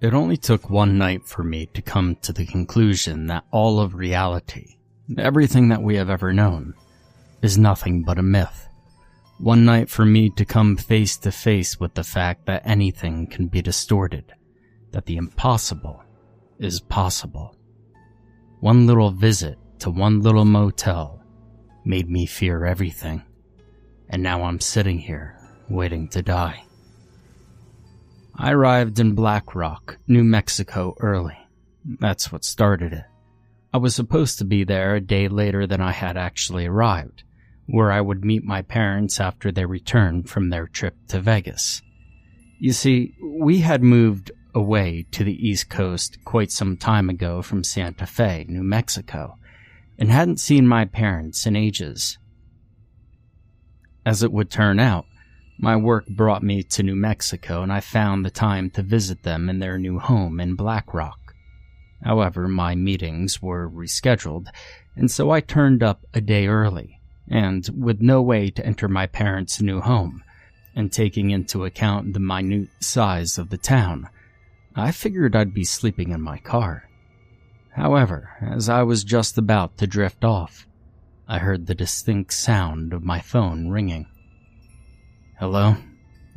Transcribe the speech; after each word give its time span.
It 0.00 0.14
only 0.14 0.36
took 0.36 0.70
one 0.70 0.96
night 0.96 1.26
for 1.26 1.42
me 1.42 1.66
to 1.74 1.82
come 1.82 2.14
to 2.22 2.32
the 2.32 2.46
conclusion 2.46 3.26
that 3.26 3.44
all 3.50 3.80
of 3.80 3.94
reality, 3.94 4.76
everything 5.18 5.68
that 5.68 5.82
we 5.82 5.96
have 5.96 6.08
ever 6.08 6.32
known, 6.32 6.74
is 7.42 7.58
nothing 7.58 8.04
but 8.04 8.18
a 8.18 8.22
myth. 8.22 8.68
One 9.38 9.64
night 9.64 9.90
for 9.90 10.04
me 10.04 10.30
to 10.30 10.44
come 10.44 10.76
face 10.76 11.16
to 11.18 11.32
face 11.32 11.80
with 11.80 11.94
the 11.94 12.04
fact 12.04 12.46
that 12.46 12.62
anything 12.64 13.26
can 13.26 13.48
be 13.48 13.60
distorted, 13.60 14.32
that 14.92 15.06
the 15.06 15.16
impossible 15.16 16.04
is 16.60 16.78
possible. 16.78 17.56
One 18.60 18.86
little 18.86 19.10
visit 19.10 19.58
to 19.80 19.90
one 19.90 20.20
little 20.20 20.44
motel 20.44 21.24
made 21.84 22.08
me 22.08 22.24
fear 22.26 22.64
everything, 22.64 23.24
and 24.08 24.22
now 24.22 24.44
I'm 24.44 24.60
sitting 24.60 24.98
here 24.98 25.36
waiting 25.68 26.08
to 26.10 26.22
die. 26.22 26.67
I 28.40 28.52
arrived 28.52 29.00
in 29.00 29.16
Black 29.16 29.56
Rock, 29.56 29.98
New 30.06 30.22
Mexico 30.22 30.94
early. 31.00 31.36
That's 31.84 32.30
what 32.30 32.44
started 32.44 32.92
it. 32.92 33.04
I 33.74 33.78
was 33.78 33.96
supposed 33.96 34.38
to 34.38 34.44
be 34.44 34.62
there 34.62 34.94
a 34.94 35.00
day 35.00 35.26
later 35.26 35.66
than 35.66 35.80
I 35.80 35.90
had 35.90 36.16
actually 36.16 36.64
arrived, 36.64 37.24
where 37.66 37.90
I 37.90 38.00
would 38.00 38.24
meet 38.24 38.44
my 38.44 38.62
parents 38.62 39.18
after 39.18 39.50
they 39.50 39.64
returned 39.64 40.30
from 40.30 40.50
their 40.50 40.68
trip 40.68 40.94
to 41.08 41.20
Vegas. 41.20 41.82
You 42.60 42.72
see, 42.72 43.16
we 43.20 43.58
had 43.58 43.82
moved 43.82 44.30
away 44.54 45.06
to 45.10 45.24
the 45.24 45.48
East 45.48 45.68
Coast 45.68 46.24
quite 46.24 46.52
some 46.52 46.76
time 46.76 47.10
ago 47.10 47.42
from 47.42 47.64
Santa 47.64 48.06
Fe, 48.06 48.46
New 48.48 48.62
Mexico, 48.62 49.36
and 49.98 50.12
hadn't 50.12 50.38
seen 50.38 50.64
my 50.64 50.84
parents 50.84 51.44
in 51.44 51.56
ages. 51.56 52.18
As 54.06 54.22
it 54.22 54.30
would 54.30 54.48
turn 54.48 54.78
out, 54.78 55.06
my 55.58 55.76
work 55.76 56.06
brought 56.06 56.42
me 56.42 56.62
to 56.62 56.82
New 56.82 56.94
Mexico 56.94 57.62
and 57.62 57.72
I 57.72 57.80
found 57.80 58.24
the 58.24 58.30
time 58.30 58.70
to 58.70 58.82
visit 58.82 59.24
them 59.24 59.48
in 59.48 59.58
their 59.58 59.76
new 59.76 59.98
home 59.98 60.38
in 60.40 60.54
Black 60.54 60.94
Rock. 60.94 61.34
However, 62.04 62.46
my 62.46 62.76
meetings 62.76 63.42
were 63.42 63.68
rescheduled, 63.68 64.46
and 64.94 65.10
so 65.10 65.30
I 65.30 65.40
turned 65.40 65.82
up 65.82 66.06
a 66.14 66.20
day 66.20 66.46
early, 66.46 67.00
and 67.28 67.68
with 67.76 68.00
no 68.00 68.22
way 68.22 68.50
to 68.50 68.64
enter 68.64 68.88
my 68.88 69.06
parents' 69.06 69.60
new 69.60 69.80
home, 69.80 70.22
and 70.76 70.92
taking 70.92 71.30
into 71.30 71.64
account 71.64 72.12
the 72.12 72.20
minute 72.20 72.68
size 72.80 73.36
of 73.36 73.50
the 73.50 73.58
town, 73.58 74.08
I 74.76 74.92
figured 74.92 75.34
I'd 75.34 75.52
be 75.52 75.64
sleeping 75.64 76.12
in 76.12 76.22
my 76.22 76.38
car. 76.38 76.88
However, 77.70 78.30
as 78.40 78.68
I 78.68 78.84
was 78.84 79.02
just 79.02 79.36
about 79.36 79.76
to 79.78 79.86
drift 79.88 80.24
off, 80.24 80.68
I 81.26 81.38
heard 81.38 81.66
the 81.66 81.74
distinct 81.74 82.32
sound 82.32 82.92
of 82.92 83.02
my 83.02 83.18
phone 83.18 83.68
ringing. 83.68 84.06
Hello? 85.38 85.76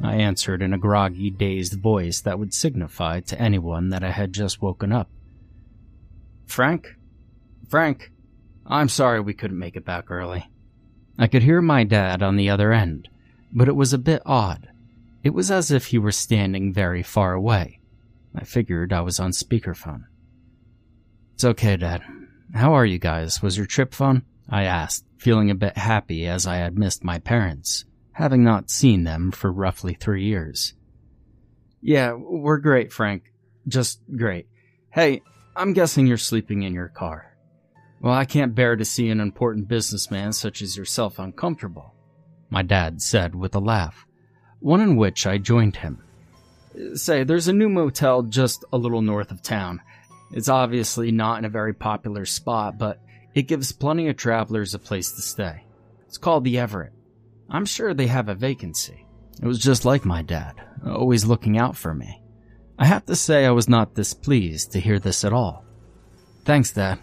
I 0.03 0.17
answered 0.17 0.61
in 0.61 0.73
a 0.73 0.77
groggy, 0.77 1.31
dazed 1.31 1.81
voice 1.81 2.21
that 2.21 2.37
would 2.37 2.53
signify 2.53 3.21
to 3.21 3.41
anyone 3.41 3.89
that 3.89 4.03
I 4.03 4.11
had 4.11 4.31
just 4.31 4.61
woken 4.61 4.91
up. 4.91 5.09
Frank? 6.45 6.87
Frank? 7.67 8.11
I'm 8.63 8.89
sorry 8.89 9.19
we 9.19 9.33
couldn't 9.33 9.57
make 9.57 9.75
it 9.75 9.85
back 9.85 10.11
early. 10.11 10.47
I 11.17 11.25
could 11.25 11.41
hear 11.41 11.63
my 11.63 11.83
dad 11.83 12.21
on 12.21 12.35
the 12.35 12.51
other 12.51 12.71
end, 12.71 13.09
but 13.51 13.67
it 13.67 13.75
was 13.75 13.91
a 13.91 13.97
bit 13.97 14.21
odd. 14.23 14.69
It 15.23 15.33
was 15.33 15.49
as 15.49 15.71
if 15.71 15.87
he 15.87 15.97
were 15.97 16.11
standing 16.11 16.71
very 16.71 17.01
far 17.01 17.33
away. 17.33 17.79
I 18.35 18.43
figured 18.43 18.93
I 18.93 19.01
was 19.01 19.19
on 19.19 19.31
speakerphone. 19.31 20.03
It's 21.33 21.43
okay, 21.43 21.75
Dad. 21.75 22.03
How 22.53 22.73
are 22.73 22.85
you 22.85 22.99
guys? 22.99 23.41
Was 23.41 23.57
your 23.57 23.65
trip 23.65 23.95
fun? 23.95 24.25
I 24.47 24.65
asked, 24.65 25.05
feeling 25.17 25.49
a 25.49 25.55
bit 25.55 25.75
happy 25.75 26.27
as 26.27 26.45
I 26.45 26.57
had 26.57 26.77
missed 26.77 27.03
my 27.03 27.17
parents 27.17 27.85
having 28.13 28.43
not 28.43 28.69
seen 28.69 29.03
them 29.03 29.31
for 29.31 29.51
roughly 29.51 29.93
three 29.93 30.25
years. 30.25 30.73
Yeah, 31.81 32.13
we're 32.13 32.57
great, 32.57 32.91
Frank. 32.91 33.31
Just 33.67 33.99
great. 34.15 34.47
Hey, 34.91 35.21
I'm 35.55 35.73
guessing 35.73 36.07
you're 36.07 36.17
sleeping 36.17 36.63
in 36.63 36.73
your 36.73 36.89
car. 36.89 37.35
Well, 38.01 38.13
I 38.13 38.25
can't 38.25 38.55
bear 38.55 38.75
to 38.75 38.85
see 38.85 39.09
an 39.09 39.19
important 39.19 39.67
businessman 39.67 40.33
such 40.33 40.61
as 40.61 40.75
yourself 40.75 41.19
uncomfortable, 41.19 41.93
my 42.49 42.61
dad 42.63 43.01
said 43.01 43.35
with 43.35 43.55
a 43.55 43.59
laugh, 43.59 44.05
one 44.59 44.81
in 44.81 44.95
which 44.95 45.27
I 45.27 45.37
joined 45.37 45.77
him. 45.77 46.03
Say, 46.95 47.23
there's 47.23 47.47
a 47.47 47.53
new 47.53 47.69
motel 47.69 48.23
just 48.23 48.65
a 48.73 48.77
little 48.77 49.01
north 49.01 49.31
of 49.31 49.41
town. 49.41 49.81
It's 50.31 50.49
obviously 50.49 51.11
not 51.11 51.39
in 51.39 51.45
a 51.45 51.49
very 51.49 51.73
popular 51.73 52.25
spot, 52.25 52.77
but 52.77 52.99
it 53.35 53.43
gives 53.43 53.71
plenty 53.71 54.07
of 54.07 54.17
travelers 54.17 54.73
a 54.73 54.79
place 54.79 55.11
to 55.11 55.21
stay. 55.21 55.63
It's 56.07 56.17
called 56.17 56.43
the 56.43 56.57
Everett. 56.57 56.93
I'm 57.51 57.65
sure 57.65 57.93
they 57.93 58.07
have 58.07 58.29
a 58.29 58.35
vacancy. 58.35 59.05
It 59.41 59.45
was 59.45 59.59
just 59.59 59.83
like 59.83 60.05
my 60.05 60.21
dad, 60.21 60.55
always 60.85 61.25
looking 61.25 61.57
out 61.57 61.75
for 61.75 61.93
me. 61.93 62.21
I 62.79 62.85
have 62.85 63.05
to 63.07 63.15
say 63.15 63.45
I 63.45 63.51
was 63.51 63.67
not 63.67 63.93
displeased 63.93 64.71
to 64.71 64.79
hear 64.79 64.99
this 64.99 65.25
at 65.25 65.33
all. 65.33 65.65
Thanks, 66.45 66.71
Dad. 66.71 66.99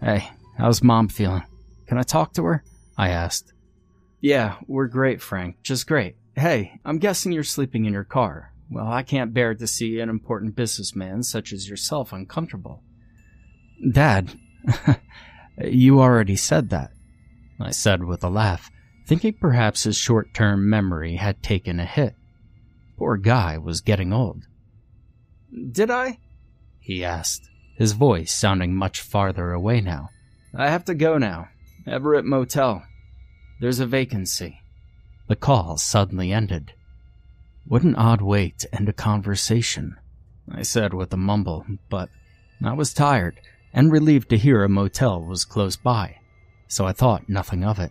Hey, 0.00 0.30
how's 0.56 0.82
Mom 0.82 1.08
feeling? 1.08 1.42
Can 1.88 1.98
I 1.98 2.02
talk 2.02 2.32
to 2.34 2.44
her? 2.44 2.64
I 2.96 3.08
asked. 3.08 3.52
Yeah, 4.20 4.56
we're 4.68 4.86
great, 4.86 5.20
Frank. 5.20 5.56
Just 5.62 5.88
great. 5.88 6.14
Hey, 6.36 6.78
I'm 6.84 6.98
guessing 6.98 7.32
you're 7.32 7.42
sleeping 7.42 7.84
in 7.84 7.92
your 7.92 8.04
car. 8.04 8.52
Well, 8.70 8.86
I 8.86 9.02
can't 9.02 9.34
bear 9.34 9.54
to 9.56 9.66
see 9.66 9.98
an 9.98 10.08
important 10.08 10.54
businessman 10.54 11.24
such 11.24 11.52
as 11.52 11.68
yourself 11.68 12.12
uncomfortable. 12.12 12.84
Dad, 13.90 14.38
you 15.58 16.00
already 16.00 16.36
said 16.36 16.70
that, 16.70 16.92
I 17.60 17.72
said 17.72 18.04
with 18.04 18.22
a 18.22 18.30
laugh 18.30 18.70
thinking 19.10 19.32
perhaps 19.32 19.82
his 19.82 19.96
short 19.96 20.32
term 20.32 20.70
memory 20.70 21.16
had 21.16 21.42
taken 21.42 21.80
a 21.80 21.84
hit. 21.84 22.14
Poor 22.96 23.16
guy 23.16 23.58
was 23.58 23.80
getting 23.80 24.12
old. 24.12 24.44
Did 25.72 25.90
I? 25.90 26.18
he 26.78 27.04
asked, 27.04 27.50
his 27.76 27.90
voice 27.90 28.32
sounding 28.32 28.72
much 28.72 29.00
farther 29.00 29.50
away 29.50 29.80
now. 29.80 30.10
I 30.54 30.70
have 30.70 30.84
to 30.84 30.94
go 30.94 31.18
now. 31.18 31.48
Everett 31.88 32.24
Motel. 32.24 32.84
There's 33.60 33.80
a 33.80 33.86
vacancy. 33.86 34.60
The 35.26 35.34
call 35.34 35.76
suddenly 35.76 36.32
ended. 36.32 36.72
What 37.66 37.82
an 37.82 37.96
odd 37.96 38.22
way 38.22 38.54
to 38.58 38.72
end 38.72 38.88
a 38.88 38.92
conversation, 38.92 39.96
I 40.48 40.62
said 40.62 40.94
with 40.94 41.12
a 41.12 41.16
mumble, 41.16 41.66
but 41.88 42.10
I 42.64 42.74
was 42.74 42.94
tired 42.94 43.40
and 43.72 43.90
relieved 43.90 44.30
to 44.30 44.38
hear 44.38 44.62
a 44.62 44.68
motel 44.68 45.20
was 45.20 45.44
close 45.44 45.74
by, 45.74 46.18
so 46.68 46.86
I 46.86 46.92
thought 46.92 47.28
nothing 47.28 47.64
of 47.64 47.80
it. 47.80 47.90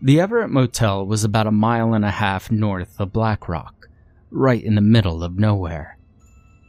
The 0.00 0.20
Everett 0.20 0.50
Motel 0.50 1.04
was 1.04 1.24
about 1.24 1.48
a 1.48 1.52
mile 1.52 1.92
and 1.92 2.04
a 2.04 2.10
half 2.12 2.52
north 2.52 3.00
of 3.00 3.12
Black 3.12 3.48
Rock, 3.48 3.88
right 4.30 4.62
in 4.62 4.76
the 4.76 4.80
middle 4.80 5.24
of 5.24 5.40
nowhere. 5.40 5.98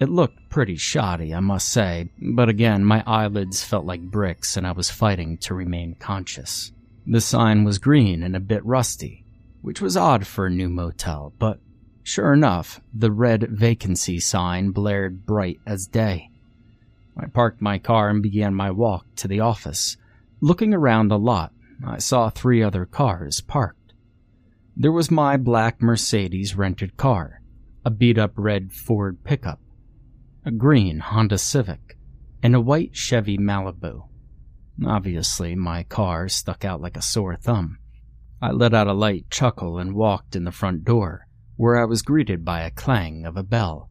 It 0.01 0.09
looked 0.09 0.49
pretty 0.49 0.77
shoddy, 0.77 1.35
I 1.35 1.39
must 1.39 1.69
say, 1.69 2.09
but 2.19 2.49
again, 2.49 2.83
my 2.83 3.03
eyelids 3.05 3.63
felt 3.63 3.85
like 3.85 4.01
bricks 4.01 4.57
and 4.57 4.65
I 4.65 4.71
was 4.71 4.89
fighting 4.89 5.37
to 5.39 5.53
remain 5.53 5.93
conscious. 5.99 6.71
The 7.05 7.21
sign 7.21 7.65
was 7.65 7.77
green 7.77 8.23
and 8.23 8.35
a 8.35 8.39
bit 8.39 8.65
rusty, 8.65 9.25
which 9.61 9.79
was 9.79 9.95
odd 9.95 10.25
for 10.25 10.47
a 10.47 10.51
new 10.51 10.67
motel, 10.67 11.31
but 11.37 11.59
sure 12.01 12.33
enough, 12.33 12.81
the 12.91 13.11
red 13.11 13.43
vacancy 13.51 14.19
sign 14.19 14.71
blared 14.71 15.27
bright 15.27 15.59
as 15.67 15.85
day. 15.85 16.31
I 17.15 17.27
parked 17.27 17.61
my 17.61 17.77
car 17.77 18.09
and 18.09 18.23
began 18.23 18.55
my 18.55 18.71
walk 18.71 19.05
to 19.17 19.27
the 19.27 19.41
office, 19.41 19.97
looking 20.41 20.73
around 20.73 21.09
the 21.09 21.19
lot 21.19 21.53
I 21.85 21.99
saw 21.99 22.29
three 22.29 22.61
other 22.61 22.85
cars 22.85 23.41
parked. 23.41 23.93
There 24.75 24.91
was 24.91 25.11
my 25.11 25.37
black 25.37 25.81
Mercedes 25.81 26.55
rented 26.55 26.97
car, 26.97 27.41
a 27.85 27.89
beat 27.89 28.17
up 28.17 28.33
red 28.35 28.71
Ford 28.71 29.23
pickup, 29.23 29.59
a 30.45 30.51
green 30.51 30.99
Honda 30.99 31.37
Civic, 31.37 31.97
and 32.41 32.55
a 32.55 32.61
white 32.61 32.95
Chevy 32.95 33.37
Malibu. 33.37 34.07
Obviously, 34.85 35.55
my 35.55 35.83
car 35.83 36.29
stuck 36.29 36.63
out 36.63 36.81
like 36.81 36.95
a 36.95 37.01
sore 37.01 37.35
thumb. 37.35 37.79
I 38.41 38.51
let 38.51 38.73
out 38.73 38.87
a 38.87 38.93
light 38.93 39.29
chuckle 39.29 39.77
and 39.77 39.93
walked 39.93 40.35
in 40.35 40.45
the 40.45 40.51
front 40.51 40.85
door, 40.85 41.27
where 41.57 41.77
I 41.77 41.85
was 41.85 42.01
greeted 42.01 42.45
by 42.45 42.61
a 42.61 42.71
clang 42.71 43.25
of 43.25 43.35
a 43.35 43.43
bell. 43.43 43.89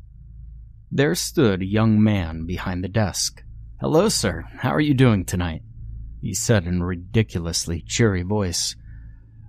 There 0.91 1.15
stood 1.15 1.61
a 1.61 1.67
young 1.67 2.03
man 2.03 2.47
behind 2.47 2.83
the 2.83 2.89
desk. 2.89 3.43
Hello, 3.81 4.09
sir. 4.09 4.45
How 4.61 4.71
are 4.71 4.81
you 4.81 4.95
doing 4.95 5.27
tonight? 5.27 5.63
He 6.21 6.35
said 6.35 6.67
in 6.67 6.81
a 6.83 6.87
ridiculously 6.87 7.83
cheery 7.83 8.23
voice. 8.23 8.77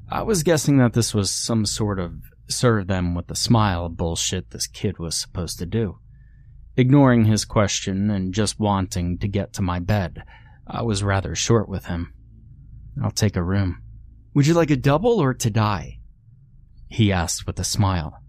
I 0.09 0.23
was 0.23 0.43
guessing 0.43 0.77
that 0.77 0.93
this 0.93 1.13
was 1.13 1.31
some 1.31 1.65
sort 1.65 1.99
of 1.99 2.13
serve 2.47 2.87
them 2.87 3.15
with 3.15 3.29
a 3.29 3.35
smile 3.35 3.89
bullshit 3.89 4.51
this 4.51 4.67
kid 4.67 4.97
was 4.97 5.15
supposed 5.15 5.59
to 5.59 5.65
do. 5.65 5.99
Ignoring 6.75 7.25
his 7.25 7.45
question 7.45 8.09
and 8.09 8.33
just 8.33 8.59
wanting 8.59 9.17
to 9.19 9.27
get 9.27 9.53
to 9.53 9.61
my 9.61 9.79
bed, 9.79 10.23
I 10.65 10.81
was 10.83 11.03
rather 11.03 11.35
short 11.35 11.67
with 11.67 11.85
him. 11.85 12.13
I'll 13.03 13.11
take 13.11 13.35
a 13.35 13.43
room. 13.43 13.81
Would 14.33 14.47
you 14.47 14.53
like 14.53 14.71
a 14.71 14.77
double 14.77 15.19
or 15.19 15.33
to 15.33 15.49
die? 15.49 15.99
He 16.87 17.11
asked 17.11 17.45
with 17.45 17.59
a 17.59 17.63
smile. 17.63 18.19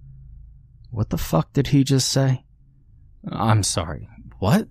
What 0.90 1.10
the 1.10 1.18
fuck 1.18 1.52
did 1.52 1.68
he 1.68 1.84
just 1.84 2.08
say? 2.08 2.44
I'm 3.30 3.62
sorry. 3.62 4.08
What? 4.38 4.68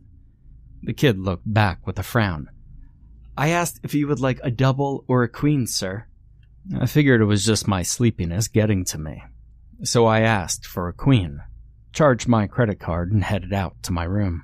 The 0.84 0.94
kid 0.94 1.20
looked 1.20 1.52
back 1.52 1.86
with 1.86 1.98
a 2.00 2.04
frown. 2.04 2.50
I 3.40 3.52
asked 3.52 3.80
if 3.84 3.94
you 3.94 4.06
would 4.10 4.20
like 4.20 4.42
a 4.44 4.52
double 4.52 5.06
or 5.08 5.24
a 5.24 5.30
queen, 5.30 5.66
sir. 5.66 6.08
I 6.78 6.88
figured 6.88 7.22
it 7.22 7.26
was 7.26 7.46
just 7.46 7.70
my 7.70 7.84
sleepiness 7.84 8.50
getting 8.50 8.84
to 8.86 8.98
me. 8.98 9.24
So 9.84 10.06
I 10.08 10.20
asked 10.20 10.66
for 10.66 10.90
a 10.90 10.94
queen. 10.94 11.40
charged 11.94 12.28
my 12.28 12.48
credit 12.48 12.82
card, 12.82 13.14
and 13.14 13.24
headed 13.24 13.54
out 13.54 13.82
to 13.84 13.94
my 13.94 14.04
room. 14.04 14.44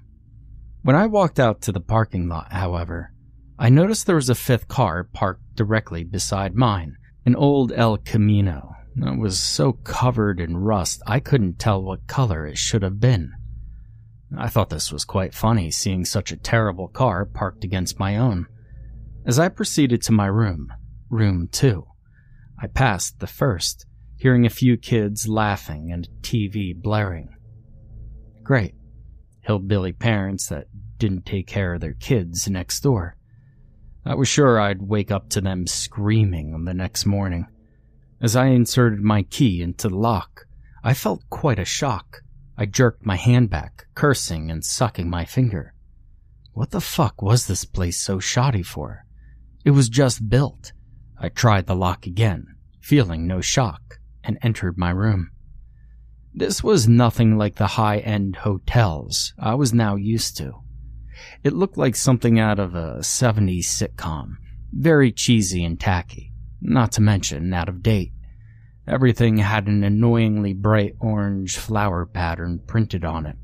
When 0.81 0.95
I 0.95 1.07
walked 1.07 1.41
out 1.41 1.61
to 1.63 1.73
the 1.73 1.81
parking 1.81 2.29
lot, 2.29 2.53
however, 2.53 3.11
I 3.59 3.67
noticed 3.67 4.05
there 4.05 4.15
was 4.15 4.29
a 4.29 4.33
fifth 4.33 4.69
car 4.69 5.03
parked 5.03 5.55
directly 5.55 6.05
beside 6.05 6.55
mine, 6.55 6.95
an 7.25 7.35
old 7.35 7.73
El 7.73 7.97
Camino 7.97 8.77
that 8.95 9.17
was 9.17 9.37
so 9.37 9.73
covered 9.73 10.39
in 10.39 10.55
rust 10.55 11.01
I 11.05 11.19
couldn't 11.19 11.59
tell 11.59 11.83
what 11.83 12.07
color 12.07 12.47
it 12.47 12.57
should 12.57 12.81
have 12.81 13.01
been. 13.01 13.33
I 14.37 14.47
thought 14.47 14.69
this 14.69 14.89
was 14.89 15.03
quite 15.03 15.33
funny, 15.33 15.69
seeing 15.69 16.05
such 16.05 16.31
a 16.31 16.37
terrible 16.37 16.87
car 16.87 17.25
parked 17.25 17.65
against 17.65 17.99
my 17.99 18.15
own. 18.15 18.47
As 19.27 19.39
I 19.39 19.49
proceeded 19.49 20.03
to 20.03 20.11
my 20.11 20.27
room, 20.27 20.71
room 21.09 21.49
two, 21.51 21.87
I 22.61 22.67
passed 22.67 23.19
the 23.19 23.25
first, 23.25 23.87
hearing 24.17 24.45
a 24.45 24.51
few 24.51 24.77
kids 24.77 25.27
laughing 25.27 25.91
and 25.91 26.07
TV 26.21 26.79
blaring. 26.79 27.35
Great. 28.43 28.75
Hillbilly 29.41 29.93
parents 29.93 30.49
that 30.49 30.67
didn't 30.99 31.25
take 31.25 31.47
care 31.47 31.73
of 31.73 31.81
their 31.81 31.95
kids 31.95 32.47
next 32.47 32.81
door. 32.81 33.17
I 34.05 34.13
was 34.13 34.27
sure 34.27 34.59
I'd 34.59 34.83
wake 34.83 35.09
up 35.09 35.29
to 35.29 35.41
them 35.41 35.65
screaming 35.65 36.53
on 36.53 36.65
the 36.65 36.75
next 36.75 37.07
morning. 37.07 37.47
As 38.21 38.35
I 38.35 38.47
inserted 38.47 39.01
my 39.01 39.23
key 39.23 39.63
into 39.63 39.89
the 39.89 39.97
lock, 39.97 40.45
I 40.83 40.93
felt 40.93 41.27
quite 41.31 41.57
a 41.57 41.65
shock. 41.65 42.21
I 42.59 42.67
jerked 42.67 43.07
my 43.07 43.15
hand 43.15 43.49
back, 43.49 43.87
cursing 43.95 44.51
and 44.51 44.63
sucking 44.63 45.09
my 45.09 45.25
finger. 45.25 45.73
What 46.53 46.69
the 46.69 46.79
fuck 46.79 47.23
was 47.23 47.47
this 47.47 47.65
place 47.65 47.99
so 47.99 48.19
shoddy 48.19 48.61
for? 48.61 49.04
It 49.65 49.71
was 49.71 49.89
just 49.89 50.29
built. 50.29 50.73
I 51.19 51.29
tried 51.29 51.65
the 51.65 51.75
lock 51.75 52.05
again, 52.05 52.55
feeling 52.81 53.25
no 53.25 53.41
shock, 53.41 53.99
and 54.23 54.37
entered 54.43 54.77
my 54.77 54.91
room. 54.91 55.31
This 56.35 56.63
was 56.63 56.87
nothing 56.87 57.35
like 57.35 57.55
the 57.55 57.65
high 57.65 57.97
end 57.97 58.35
hotels 58.35 59.33
I 59.39 59.55
was 59.55 59.73
now 59.73 59.95
used 59.95 60.37
to. 60.37 60.61
It 61.43 61.53
looked 61.53 61.77
like 61.77 61.95
something 61.95 62.39
out 62.39 62.59
of 62.59 62.75
a 62.75 62.97
70s 62.99 63.65
sitcom, 63.65 64.35
very 64.71 65.11
cheesy 65.11 65.63
and 65.63 65.79
tacky, 65.79 66.31
not 66.61 66.91
to 66.93 67.01
mention 67.01 67.51
out 67.51 67.67
of 67.67 67.81
date. 67.81 68.11
Everything 68.87 69.37
had 69.37 69.65
an 69.65 69.83
annoyingly 69.83 70.53
bright 70.53 70.93
orange 70.99 71.57
flower 71.57 72.05
pattern 72.05 72.59
printed 72.67 73.03
on 73.03 73.25
it. 73.25 73.37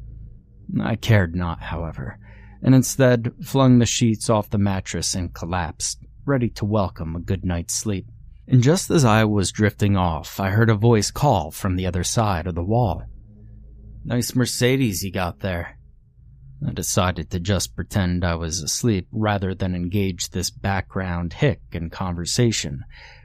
I 0.79 0.97
cared 0.97 1.33
not, 1.33 1.63
however, 1.63 2.19
and 2.61 2.75
instead 2.75 3.33
flung 3.41 3.79
the 3.79 3.87
sheets 3.87 4.29
off 4.29 4.51
the 4.51 4.59
mattress 4.59 5.15
and 5.15 5.33
collapsed, 5.33 6.05
ready 6.25 6.49
to 6.49 6.65
welcome 6.65 7.15
a 7.15 7.19
good 7.19 7.43
night's 7.43 7.73
sleep. 7.73 8.07
And 8.47 8.61
just 8.61 8.89
as 8.91 9.05
I 9.05 9.23
was 9.23 9.51
drifting 9.51 9.95
off, 9.95 10.39
I 10.39 10.49
heard 10.49 10.69
a 10.69 10.75
voice 10.75 11.11
call 11.11 11.51
from 11.51 11.75
the 11.75 11.85
other 11.85 12.03
side 12.03 12.47
of 12.47 12.55
the 12.55 12.63
wall. 12.63 13.03
Nice 14.03 14.35
Mercedes 14.35 15.03
you 15.03 15.11
got 15.11 15.39
there. 15.39 15.77
I 16.67 16.71
decided 16.73 17.31
to 17.31 17.39
just 17.39 17.75
pretend 17.75 18.23
I 18.23 18.35
was 18.35 18.61
asleep 18.61 19.07
rather 19.11 19.55
than 19.55 19.73
engage 19.73 20.29
this 20.29 20.51
background 20.51 21.33
hick 21.33 21.61
in 21.71 21.89
conversation, 21.89 22.83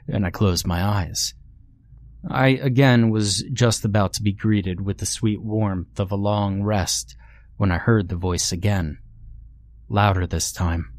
and 0.09 0.25
I 0.25 0.31
closed 0.31 0.67
my 0.67 0.83
eyes. 0.83 1.35
I 2.29 2.49
again 2.49 3.11
was 3.11 3.45
just 3.53 3.85
about 3.85 4.15
to 4.15 4.23
be 4.23 4.33
greeted 4.33 4.81
with 4.81 4.99
the 4.99 5.07
sweet 5.07 5.43
warmth 5.43 6.01
of 6.01 6.11
a 6.11 6.17
long 6.17 6.63
rest 6.63 7.17
when 7.57 7.71
I 7.71 7.79
heard 7.79 8.09
the 8.09 8.17
voice 8.17 8.53
again. 8.53 8.99
Louder 9.89 10.27
this 10.27 10.51
time. 10.51 10.93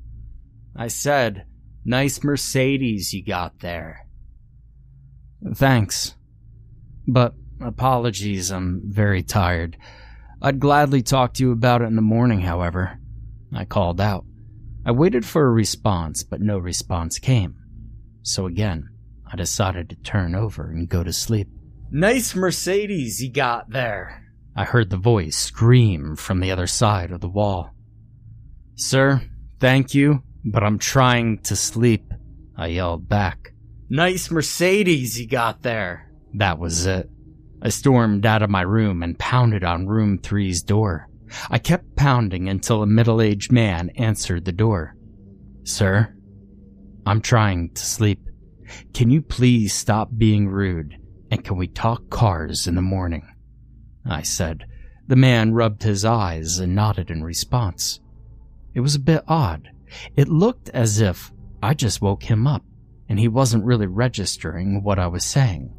I 0.75 0.87
said, 0.87 1.45
Nice 1.89 2.21
Mercedes 2.21 3.13
you 3.13 3.23
got 3.23 3.59
there. 3.59 4.05
Thanks. 5.55 6.15
But 7.07 7.33
apologies, 7.61 8.51
I'm 8.51 8.81
very 8.83 9.23
tired. 9.23 9.77
I'd 10.41 10.59
gladly 10.59 11.01
talk 11.01 11.33
to 11.35 11.43
you 11.43 11.53
about 11.53 11.81
it 11.81 11.85
in 11.85 11.95
the 11.95 12.01
morning, 12.01 12.41
however. 12.41 12.99
I 13.55 13.63
called 13.63 14.01
out. 14.01 14.25
I 14.85 14.91
waited 14.91 15.25
for 15.25 15.47
a 15.47 15.51
response, 15.51 16.23
but 16.23 16.41
no 16.41 16.57
response 16.57 17.19
came. 17.19 17.55
So 18.21 18.47
again, 18.47 18.89
I 19.31 19.37
decided 19.37 19.89
to 19.89 19.95
turn 19.95 20.35
over 20.35 20.69
and 20.69 20.89
go 20.89 21.05
to 21.05 21.13
sleep. 21.13 21.47
Nice 21.89 22.35
Mercedes 22.35 23.23
you 23.23 23.31
got 23.31 23.69
there. 23.69 24.25
I 24.57 24.65
heard 24.65 24.89
the 24.89 24.97
voice 24.97 25.37
scream 25.37 26.17
from 26.17 26.41
the 26.41 26.51
other 26.51 26.67
side 26.67 27.11
of 27.11 27.21
the 27.21 27.29
wall. 27.29 27.71
Sir, 28.75 29.21
thank 29.61 29.93
you, 29.93 30.23
but 30.51 30.63
I'm 30.63 30.79
trying 30.79 31.39
to 31.39 31.55
sleep, 31.55 32.13
I 32.55 32.67
yelled 32.67 33.09
back. 33.09 33.53
Nice 33.89 34.31
Mercedes 34.31 35.19
you 35.19 35.27
got 35.27 35.61
there. 35.61 36.09
That 36.33 36.57
was 36.57 36.85
it. 36.85 37.09
I 37.61 37.69
stormed 37.69 38.25
out 38.25 38.41
of 38.41 38.49
my 38.49 38.61
room 38.61 39.03
and 39.03 39.17
pounded 39.19 39.63
on 39.63 39.87
room 39.87 40.17
three's 40.17 40.63
door. 40.63 41.09
I 41.49 41.59
kept 41.59 41.95
pounding 41.95 42.47
until 42.47 42.81
a 42.81 42.87
middle 42.87 43.21
aged 43.21 43.51
man 43.51 43.89
answered 43.97 44.45
the 44.45 44.51
door. 44.51 44.95
Sir, 45.63 46.15
I'm 47.05 47.21
trying 47.21 47.73
to 47.73 47.85
sleep. 47.85 48.21
Can 48.93 49.09
you 49.09 49.21
please 49.21 49.73
stop 49.73 50.09
being 50.15 50.47
rude 50.47 50.95
and 51.29 51.43
can 51.43 51.57
we 51.57 51.67
talk 51.67 52.09
cars 52.09 52.67
in 52.67 52.75
the 52.75 52.81
morning? 52.81 53.27
I 54.05 54.21
said. 54.21 54.65
The 55.07 55.15
man 55.15 55.53
rubbed 55.53 55.83
his 55.83 56.05
eyes 56.05 56.59
and 56.59 56.75
nodded 56.75 57.09
in 57.09 57.23
response. 57.23 57.99
It 58.73 58.81
was 58.81 58.95
a 58.95 58.99
bit 58.99 59.23
odd. 59.27 59.69
It 60.15 60.27
looked 60.27 60.69
as 60.69 60.99
if 60.99 61.31
I 61.61 61.73
just 61.73 62.01
woke 62.01 62.23
him 62.23 62.47
up 62.47 62.63
and 63.09 63.19
he 63.19 63.27
wasn't 63.27 63.65
really 63.65 63.87
registering 63.87 64.83
what 64.83 64.99
I 64.99 65.07
was 65.07 65.23
saying. 65.23 65.73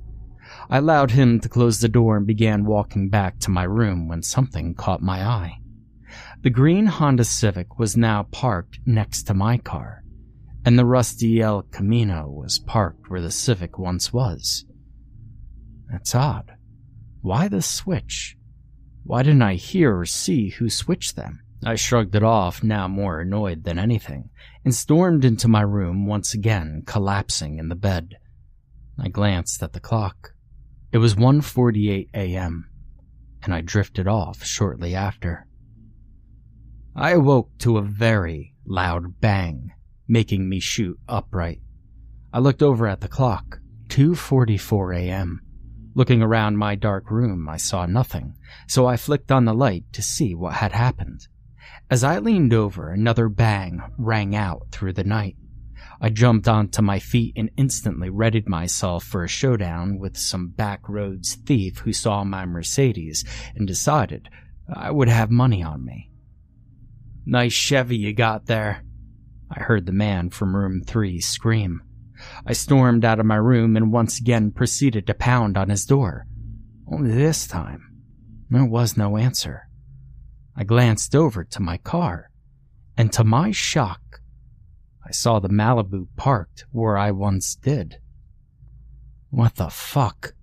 I 0.71 0.79
allowed 0.79 1.11
him 1.11 1.41
to 1.41 1.49
close 1.49 1.81
the 1.81 1.89
door 1.89 2.17
and 2.17 2.27
began 2.27 2.65
walking 2.65 3.09
back 3.09 3.39
to 3.41 3.51
my 3.51 3.65
room 3.65 4.09
when 4.09 4.23
something 4.23 4.75
caught 4.75 5.03
my 5.03 5.23
eye. 5.23 5.59
The 6.43 6.51
green 6.51 6.87
Honda 6.87 7.25
Civic 7.25 7.79
was 7.79 7.97
now 7.97 8.25
parked 8.25 8.81
next 8.87 9.25
to 9.25 9.35
my 9.35 9.59
car 9.59 10.03
and 10.65 10.79
the 10.79 10.85
rusty 10.85 11.41
El 11.41 11.63
Camino 11.63 12.29
was 12.29 12.59
parked 12.59 13.09
where 13.09 13.23
the 13.23 13.31
Civic 13.31 13.79
once 13.79 14.13
was. 14.13 14.67
That's 15.91 16.15
odd. 16.15 16.53
Why 17.23 17.49
the 17.49 17.63
switch? 17.63 18.37
Why 19.05 19.23
didn't 19.23 19.41
I 19.41 19.55
hear 19.55 19.99
or 19.99 20.05
see 20.05 20.51
who 20.51 20.69
switched 20.69 21.17
them? 21.17 21.41
I 21.65 21.75
shrugged 21.75 22.15
it 22.15 22.23
off, 22.23 22.63
now 22.63 22.87
more 22.87 23.21
annoyed 23.21 23.65
than 23.65 23.79
anything, 23.79 24.31
and 24.65 24.75
stormed 24.75 25.25
into 25.25 25.49
my 25.49 25.63
room 25.63 26.07
once 26.07 26.33
again, 26.33 26.83
collapsing 26.87 27.59
in 27.59 27.69
the 27.69 27.75
bed. 27.75 28.17
I 28.99 29.09
glanced 29.09 29.63
at 29.63 29.73
the 29.73 29.81
clock. 29.81 30.35
It 30.93 30.99
was 30.99 31.17
1:48 31.17 32.11
a.m., 32.15 32.71
and 33.43 33.53
I 33.53 33.61
drifted 33.61 34.07
off 34.07 34.45
shortly 34.45 34.95
after. 34.95 35.47
I 36.95 37.11
awoke 37.11 37.51
to 37.59 37.79
a 37.79 37.83
very 37.83 38.55
loud 38.65 39.21
bang 39.21 39.73
making 40.09 40.49
me 40.49 40.59
shoot 40.59 40.99
upright. 41.09 41.61
I 42.33 42.39
looked 42.39 42.63
over 42.63 42.87
at 42.87 43.01
the 43.01 43.09
clock, 43.09 43.61
2:44 43.89 44.97
a.m. 44.97 45.41
Looking 45.95 46.23
around 46.23 46.57
my 46.57 46.77
dark 46.77 47.11
room, 47.11 47.49
I 47.49 47.57
saw 47.57 47.85
nothing, 47.85 48.37
so 48.67 48.87
I 48.87 48.97
flicked 48.97 49.33
on 49.33 49.45
the 49.45 49.55
light 49.55 49.93
to 49.93 50.03
see 50.03 50.35
what 50.35 50.55
had 50.55 50.73
happened. 50.73 51.27
As 51.91 52.05
I 52.05 52.19
leaned 52.19 52.53
over, 52.53 52.91
another 52.91 53.31
bang 53.31 53.83
rang 53.97 54.37
out 54.37 54.67
through 54.71 54.93
the 54.93 55.05
night. 55.05 55.37
I 56.01 56.11
jumped 56.11 56.47
onto 56.47 56.83
my 56.83 56.99
feet 56.99 57.33
and 57.35 57.51
instantly 57.57 58.11
readied 58.11 58.47
myself 58.47 59.05
for 59.05 59.25
a 59.25 59.29
showdown 59.29 59.99
with 59.99 60.17
some 60.17 60.49
backroads 60.51 61.35
thief 61.35 61.79
who 61.79 61.95
saw 61.95 62.25
my 62.25 62.45
Mercedes 62.45 63.25
and 63.55 63.67
decided 63.67 64.29
I 64.73 64.91
would 64.91 65.09
have 65.09 65.31
money 65.31 65.63
on 65.63 65.85
me. 65.85 66.11
Nice 67.25 67.55
Chevy 67.55 67.97
you 67.97 68.13
got 68.13 68.47
there, 68.47 68.85
I 69.51 69.63
heard 69.63 69.87
the 69.87 69.93
man 69.93 70.29
from 70.29 70.55
room 70.55 70.83
three 70.87 71.21
scream. 71.21 71.83
I 72.47 72.53
stormed 72.53 73.05
out 73.05 73.19
of 73.19 73.27
my 73.27 73.37
room 73.37 73.77
and 73.77 73.93
once 73.93 74.21
again 74.21 74.51
proceeded 74.51 75.07
to 75.07 75.15
pound 75.15 75.57
on 75.57 75.71
his 75.71 75.87
door. 75.87 76.27
Only 76.91 77.13
this 77.13 77.47
time, 77.47 77.81
there 78.51 78.65
was 78.65 78.97
no 78.97 79.17
answer. 79.17 79.68
I 80.61 80.65
glanced 80.65 81.15
over 81.15 81.45
to 81.45 81.63
my 81.63 81.77
car, 81.77 82.33
and 82.97 83.13
to 83.13 83.23
my 83.23 83.53
shock, 83.53 84.21
I 85.07 85.13
saw 85.13 85.39
the 85.39 85.49
Malibu 85.49 86.09
parked 86.17 86.67
where 86.73 86.99
I 86.99 87.13
once 87.13 87.55
did. 87.55 88.01
What 89.31 89.55
the 89.55 89.69
fuck? 89.69 90.35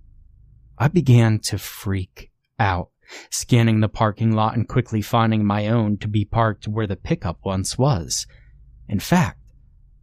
I 0.77 0.88
began 0.88 1.39
to 1.39 1.57
freak 1.57 2.31
out, 2.57 2.91
scanning 3.29 3.81
the 3.81 3.89
parking 3.89 4.31
lot 4.31 4.55
and 4.55 4.69
quickly 4.69 5.01
finding 5.01 5.43
my 5.43 5.67
own 5.67 5.98
to 5.98 6.07
be 6.07 6.24
parked 6.24 6.65
where 6.65 6.88
the 6.88 6.95
pickup 6.95 7.39
once 7.43 7.77
was. 7.77 8.25
In 8.88 9.01
fact, 9.01 9.41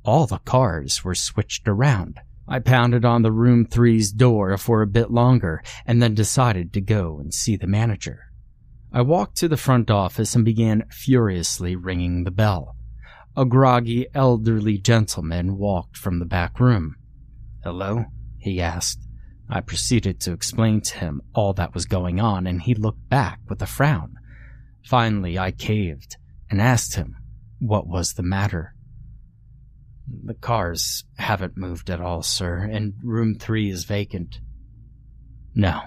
all 0.04 0.26
the 0.26 0.40
cars 0.40 1.02
were 1.02 1.14
switched 1.14 1.66
around. 1.66 2.20
I 2.46 2.58
pounded 2.58 3.06
on 3.06 3.22
the 3.22 3.32
room 3.32 3.64
three's 3.64 4.12
door 4.12 4.58
for 4.58 4.82
a 4.82 4.86
bit 4.86 5.10
longer 5.10 5.62
and 5.86 6.02
then 6.02 6.14
decided 6.14 6.74
to 6.74 6.82
go 6.82 7.18
and 7.18 7.32
see 7.32 7.56
the 7.56 7.66
manager. 7.66 8.31
I 8.94 9.00
walked 9.00 9.36
to 9.38 9.48
the 9.48 9.56
front 9.56 9.90
office 9.90 10.34
and 10.34 10.44
began 10.44 10.84
furiously 10.90 11.74
ringing 11.76 12.24
the 12.24 12.30
bell. 12.30 12.76
A 13.34 13.46
groggy, 13.46 14.06
elderly 14.14 14.76
gentleman 14.76 15.56
walked 15.56 15.96
from 15.96 16.18
the 16.18 16.26
back 16.26 16.60
room. 16.60 16.96
Hello? 17.64 18.04
he 18.38 18.60
asked. 18.60 19.06
I 19.48 19.60
proceeded 19.60 20.20
to 20.20 20.32
explain 20.32 20.82
to 20.82 20.98
him 20.98 21.22
all 21.34 21.54
that 21.54 21.72
was 21.72 21.86
going 21.86 22.20
on, 22.20 22.46
and 22.46 22.60
he 22.60 22.74
looked 22.74 23.08
back 23.08 23.40
with 23.48 23.62
a 23.62 23.66
frown. 23.66 24.16
Finally, 24.84 25.38
I 25.38 25.52
caved 25.52 26.16
and 26.50 26.60
asked 26.60 26.94
him 26.94 27.16
what 27.60 27.86
was 27.86 28.14
the 28.14 28.22
matter. 28.22 28.74
The 30.24 30.34
cars 30.34 31.04
haven't 31.16 31.56
moved 31.56 31.88
at 31.88 32.00
all, 32.00 32.22
sir, 32.22 32.58
and 32.58 32.94
room 33.02 33.36
three 33.38 33.70
is 33.70 33.84
vacant. 33.84 34.40
No. 35.54 35.80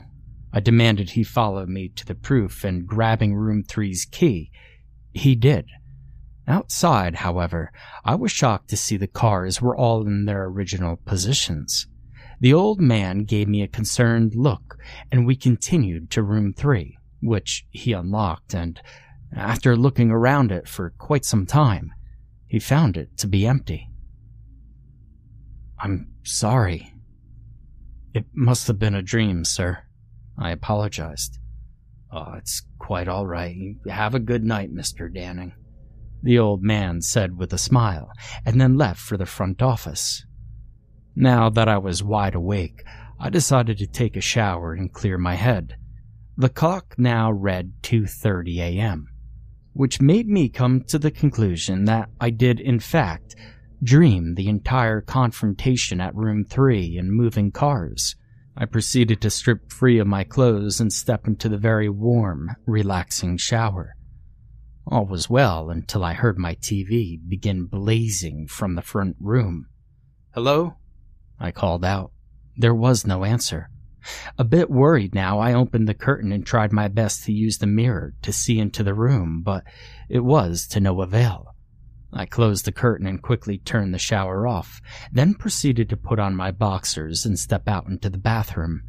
I 0.55 0.61
demanded 0.61 1.09
he 1.09 1.23
follow 1.25 1.65
me 1.65 1.89
to 1.89 2.05
the 2.05 2.15
proof, 2.15 2.63
and 2.63 2.87
grabbing 2.87 3.35
room 3.35 3.61
three's 3.61 4.05
key, 4.05 4.51
he 5.13 5.35
did. 5.35 5.65
Outside, 6.47 7.15
however, 7.15 7.73
I 8.05 8.15
was 8.15 8.31
shocked 8.31 8.69
to 8.69 8.77
see 8.77 8.95
the 8.95 9.05
cars 9.05 9.61
were 9.61 9.75
all 9.75 10.07
in 10.07 10.23
their 10.23 10.45
original 10.45 10.95
positions. 10.95 11.87
The 12.39 12.53
old 12.53 12.79
man 12.79 13.25
gave 13.25 13.49
me 13.49 13.63
a 13.63 13.67
concerned 13.67 14.33
look, 14.33 14.77
and 15.11 15.25
we 15.25 15.35
continued 15.35 16.09
to 16.11 16.23
room 16.23 16.53
three, 16.53 16.97
which 17.21 17.65
he 17.71 17.91
unlocked, 17.91 18.53
and 18.53 18.79
after 19.35 19.75
looking 19.75 20.09
around 20.09 20.53
it 20.53 20.69
for 20.69 20.91
quite 20.91 21.25
some 21.25 21.45
time, 21.45 21.91
he 22.47 22.59
found 22.59 22.95
it 22.95 23.17
to 23.17 23.27
be 23.27 23.45
empty. 23.45 23.89
I'm 25.77 26.13
sorry. 26.23 26.93
It 28.13 28.23
must 28.33 28.67
have 28.67 28.79
been 28.79 28.95
a 28.95 29.01
dream, 29.01 29.43
sir. 29.43 29.84
I 30.37 30.51
apologized. 30.51 31.39
Oh, 32.11 32.33
it's 32.33 32.63
quite 32.79 33.07
all 33.07 33.25
right. 33.25 33.75
Have 33.89 34.15
a 34.15 34.19
good 34.19 34.43
night, 34.43 34.73
Mr. 34.73 35.13
Danning. 35.13 35.53
The 36.23 36.39
old 36.39 36.63
man 36.63 37.01
said 37.01 37.37
with 37.37 37.53
a 37.53 37.57
smile, 37.57 38.09
and 38.45 38.59
then 38.59 38.77
left 38.77 38.99
for 38.99 39.17
the 39.17 39.25
front 39.25 39.61
office. 39.61 40.25
Now 41.15 41.49
that 41.49 41.67
I 41.67 41.77
was 41.77 42.03
wide 42.03 42.35
awake, 42.35 42.83
I 43.19 43.29
decided 43.29 43.77
to 43.77 43.87
take 43.87 44.15
a 44.17 44.21
shower 44.21 44.73
and 44.73 44.91
clear 44.91 45.17
my 45.17 45.35
head. 45.35 45.77
The 46.37 46.49
clock 46.49 46.95
now 46.97 47.31
read 47.31 47.73
2:30 47.83 48.57
a.m., 48.57 49.07
which 49.73 50.01
made 50.01 50.27
me 50.27 50.49
come 50.49 50.81
to 50.87 50.99
the 50.99 51.11
conclusion 51.11 51.85
that 51.85 52.09
I 52.19 52.29
did 52.29 52.59
in 52.59 52.79
fact 52.79 53.35
dream 53.83 54.35
the 54.35 54.47
entire 54.49 55.01
confrontation 55.01 56.01
at 56.01 56.15
room 56.15 56.43
3 56.43 56.97
and 56.97 57.11
moving 57.11 57.51
cars. 57.51 58.15
I 58.57 58.65
proceeded 58.65 59.19
to 59.21 59.29
strip 59.29 59.71
free 59.71 59.99
of 59.99 60.07
my 60.07 60.23
clothes 60.23 60.79
and 60.79 60.91
step 60.91 61.27
into 61.27 61.49
the 61.49 61.57
very 61.57 61.89
warm, 61.89 62.55
relaxing 62.65 63.37
shower. 63.37 63.95
All 64.87 65.05
was 65.05 65.29
well 65.29 65.69
until 65.69 66.05
I 66.05 66.13
heard 66.13 66.37
my 66.37 66.55
TV 66.55 67.19
begin 67.27 67.65
blazing 67.65 68.47
from 68.47 68.75
the 68.75 68.81
front 68.81 69.17
room. 69.19 69.67
Hello? 70.33 70.75
I 71.39 71.51
called 71.51 71.83
out. 71.83 72.11
There 72.55 72.73
was 72.73 73.05
no 73.05 73.25
answer. 73.25 73.69
A 74.37 74.43
bit 74.43 74.69
worried 74.69 75.15
now, 75.15 75.39
I 75.39 75.53
opened 75.53 75.89
the 75.89 75.93
curtain 75.93 76.31
and 76.31 76.45
tried 76.45 76.71
my 76.71 76.87
best 76.87 77.25
to 77.25 77.33
use 77.33 77.57
the 77.57 77.67
mirror 77.67 78.13
to 78.21 78.31
see 78.31 78.59
into 78.59 78.83
the 78.83 78.93
room, 78.93 79.41
but 79.43 79.63
it 80.07 80.23
was 80.23 80.67
to 80.67 80.79
no 80.79 81.01
avail. 81.01 81.54
I 82.17 82.25
closed 82.25 82.63
the 82.63 82.71
curtain 82.71 83.05
and 83.05 83.21
quickly 83.21 83.57
turned 83.57 83.93
the 83.93 83.99
shower 83.99 84.47
off, 84.47 84.81
then 85.11 85.33
proceeded 85.33 85.89
to 85.89 85.97
put 85.97 86.17
on 86.17 86.33
my 86.33 86.49
boxers 86.49 87.25
and 87.25 87.37
step 87.37 87.67
out 87.67 87.87
into 87.87 88.09
the 88.09 88.17
bathroom. 88.17 88.83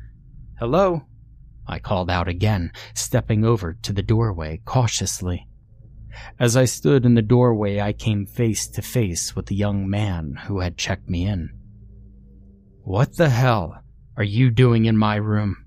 Hello? 0.60 1.02
I 1.66 1.80
called 1.80 2.08
out 2.08 2.28
again, 2.28 2.70
stepping 2.94 3.44
over 3.44 3.74
to 3.82 3.92
the 3.92 4.02
doorway 4.02 4.60
cautiously. 4.64 5.48
As 6.38 6.56
I 6.56 6.66
stood 6.66 7.04
in 7.04 7.14
the 7.14 7.22
doorway, 7.22 7.80
I 7.80 7.92
came 7.92 8.26
face 8.26 8.68
to 8.68 8.80
face 8.80 9.34
with 9.34 9.46
the 9.46 9.56
young 9.56 9.90
man 9.90 10.38
who 10.46 10.60
had 10.60 10.78
checked 10.78 11.10
me 11.10 11.26
in. 11.26 11.50
What 12.84 13.16
the 13.16 13.28
hell 13.28 13.82
are 14.16 14.22
you 14.22 14.52
doing 14.52 14.84
in 14.84 14.96
my 14.96 15.16
room? 15.16 15.66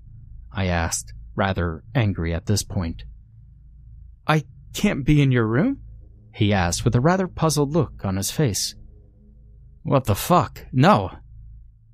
I 0.50 0.66
asked, 0.66 1.12
rather 1.36 1.84
angry 1.94 2.32
at 2.32 2.46
this 2.46 2.62
point. 2.62 3.04
I 4.26 4.44
can't 4.72 5.04
be 5.04 5.20
in 5.20 5.30
your 5.30 5.46
room? 5.46 5.82
He 6.32 6.52
asked 6.52 6.84
with 6.84 6.94
a 6.94 7.00
rather 7.00 7.28
puzzled 7.28 7.72
look 7.72 8.04
on 8.04 8.16
his 8.16 8.30
face. 8.30 8.74
What 9.82 10.04
the 10.04 10.14
fuck? 10.14 10.66
No. 10.72 11.10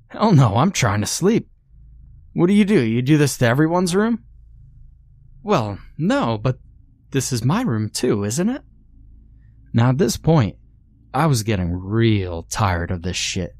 Hell 0.09 0.33
no, 0.33 0.57
I'm 0.57 0.71
trying 0.71 1.01
to 1.01 1.07
sleep. 1.07 1.49
What 2.33 2.47
do 2.47 2.53
you 2.53 2.65
do? 2.65 2.79
You 2.79 3.01
do 3.01 3.17
this 3.17 3.37
to 3.39 3.47
everyone's 3.47 3.95
room? 3.95 4.23
Well, 5.43 5.79
no, 5.97 6.37
but 6.37 6.59
this 7.11 7.31
is 7.31 7.43
my 7.43 7.61
room 7.61 7.89
too, 7.89 8.23
isn't 8.23 8.49
it? 8.49 8.61
Now 9.73 9.89
at 9.89 9.97
this 9.97 10.17
point, 10.17 10.57
I 11.13 11.25
was 11.25 11.43
getting 11.43 11.71
real 11.71 12.43
tired 12.43 12.91
of 12.91 13.01
this 13.01 13.17
shit. 13.17 13.55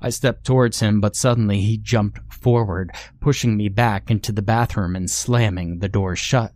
I 0.00 0.10
stepped 0.10 0.44
towards 0.44 0.80
him, 0.80 1.00
but 1.00 1.16
suddenly 1.16 1.60
he 1.60 1.78
jumped 1.78 2.32
forward, 2.32 2.90
pushing 3.20 3.56
me 3.56 3.68
back 3.68 4.10
into 4.10 4.32
the 4.32 4.42
bathroom 4.42 4.96
and 4.96 5.10
slamming 5.10 5.78
the 5.78 5.88
door 5.88 6.16
shut. 6.16 6.52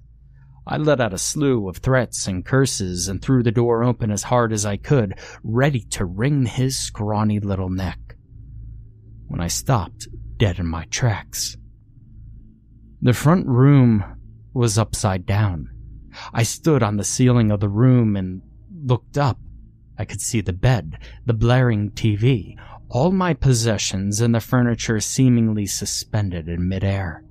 I 0.66 0.78
let 0.78 1.00
out 1.00 1.12
a 1.12 1.18
slew 1.18 1.68
of 1.68 1.78
threats 1.78 2.26
and 2.26 2.44
curses 2.44 3.08
and 3.08 3.20
threw 3.20 3.42
the 3.42 3.52
door 3.52 3.84
open 3.84 4.10
as 4.10 4.22
hard 4.22 4.52
as 4.52 4.64
I 4.64 4.76
could, 4.76 5.18
ready 5.42 5.80
to 5.90 6.06
wring 6.06 6.46
his 6.46 6.76
scrawny 6.76 7.38
little 7.38 7.68
neck. 7.68 8.16
When 9.28 9.40
I 9.40 9.48
stopped 9.48 10.08
dead 10.38 10.58
in 10.58 10.66
my 10.66 10.84
tracks. 10.86 11.56
The 13.02 13.12
front 13.12 13.46
room 13.46 14.04
was 14.54 14.78
upside 14.78 15.26
down. 15.26 15.70
I 16.32 16.44
stood 16.44 16.82
on 16.82 16.96
the 16.96 17.04
ceiling 17.04 17.50
of 17.50 17.60
the 17.60 17.68
room 17.68 18.16
and 18.16 18.40
looked 18.84 19.18
up. 19.18 19.38
I 19.98 20.04
could 20.04 20.20
see 20.20 20.40
the 20.40 20.52
bed, 20.52 20.98
the 21.26 21.34
blaring 21.34 21.90
TV, 21.90 22.56
all 22.88 23.12
my 23.12 23.34
possessions 23.34 24.20
and 24.20 24.34
the 24.34 24.40
furniture 24.40 25.00
seemingly 25.00 25.66
suspended 25.66 26.48
in 26.48 26.68
midair. 26.68 27.24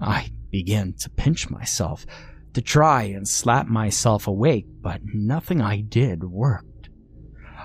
I 0.00 0.30
began 0.50 0.92
to 0.94 1.10
pinch 1.10 1.50
myself, 1.50 2.06
to 2.54 2.62
try 2.62 3.02
and 3.02 3.28
slap 3.28 3.66
myself 3.66 4.26
awake, 4.26 4.66
but 4.80 5.00
nothing 5.04 5.60
I 5.60 5.80
did 5.80 6.24
worked. 6.24 6.88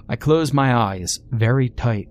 I 0.10 0.16
closed 0.16 0.54
my 0.54 0.76
eyes 0.76 1.20
very 1.30 1.70
tight, 1.70 2.10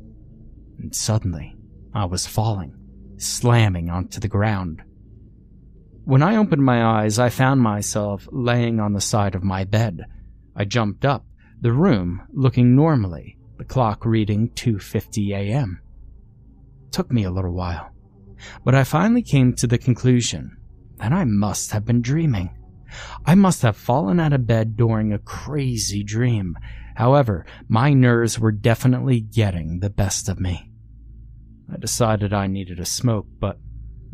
and 0.79 0.95
suddenly 0.95 1.57
I 1.95 2.07
was 2.07 2.26
falling, 2.26 2.75
slamming 3.19 3.91
onto 3.91 4.19
the 4.19 4.29
ground. 4.29 4.83
When 6.05 6.23
I 6.23 6.37
opened 6.37 6.64
my 6.64 7.02
eyes, 7.02 7.19
I 7.19 7.29
found 7.29 7.61
myself 7.61 8.26
laying 8.33 8.81
on 8.81 8.93
the 8.93 9.00
side 9.00 9.35
of 9.35 9.45
my 9.45 9.64
bed. 9.64 10.05
I 10.57 10.64
jumped 10.64 11.05
up, 11.05 11.26
the 11.61 11.73
room 11.73 12.23
looking 12.33 12.75
normally, 12.75 13.38
the 13.59 13.64
clock 13.64 14.05
reading 14.05 14.49
2:50 14.50 15.31
a.m. 15.33 15.81
Took 16.91 17.12
me 17.12 17.25
a 17.25 17.31
little 17.31 17.55
while, 17.55 17.93
but 18.64 18.75
I 18.75 18.85
finally 18.85 19.23
came 19.23 19.55
to 19.55 19.67
the 19.67 19.79
conclusion 19.79 20.57
that 21.02 21.12
I 21.12 21.25
must 21.25 21.73
have 21.73 21.85
been 21.85 22.00
dreaming. 22.00 22.56
I 23.26 23.35
must 23.35 23.62
have 23.62 23.76
fallen 23.76 24.21
out 24.21 24.32
of 24.32 24.47
bed 24.47 24.76
during 24.76 25.12
a 25.12 25.18
crazy 25.18 26.04
dream. 26.04 26.56
However, 26.94 27.44
my 27.68 27.92
nerves 27.92 28.38
were 28.38 28.52
definitely 28.52 29.21
getting 29.21 29.80
the 29.80 29.90
best 29.90 30.28
of 30.28 30.38
me. 30.38 30.71
I 31.73 31.76
decided 31.76 32.32
I 32.32 32.47
needed 32.47 32.78
a 32.78 32.85
smoke, 32.85 33.26
but 33.40 33.59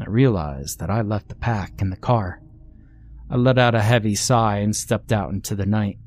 I 0.00 0.07
realized 0.07 0.78
that 0.78 0.88
I 0.88 1.02
left 1.02 1.28
the 1.28 1.35
pack 1.35 1.83
in 1.83 1.90
the 1.90 1.97
car. 1.97 2.40
I 3.28 3.37
let 3.37 3.59
out 3.59 3.75
a 3.75 3.83
heavy 3.83 4.14
sigh 4.14 4.59
and 4.59 4.75
stepped 4.75 5.12
out 5.12 5.30
into 5.30 5.54
the 5.54 5.66
night. 5.66 5.99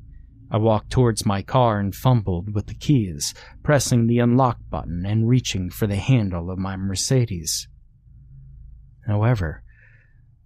I 0.50 0.56
walked 0.56 0.90
towards 0.90 1.24
my 1.24 1.42
car 1.42 1.78
and 1.78 1.94
fumbled 1.94 2.56
with 2.56 2.66
the 2.66 2.74
keys, 2.74 3.34
pressing 3.62 4.08
the 4.08 4.18
unlock 4.18 4.58
button 4.68 5.06
and 5.06 5.28
reaching 5.28 5.70
for 5.70 5.86
the 5.86 5.94
handle 5.94 6.50
of 6.50 6.58
my 6.58 6.76
Mercedes. 6.76 7.68
However, 9.06 9.61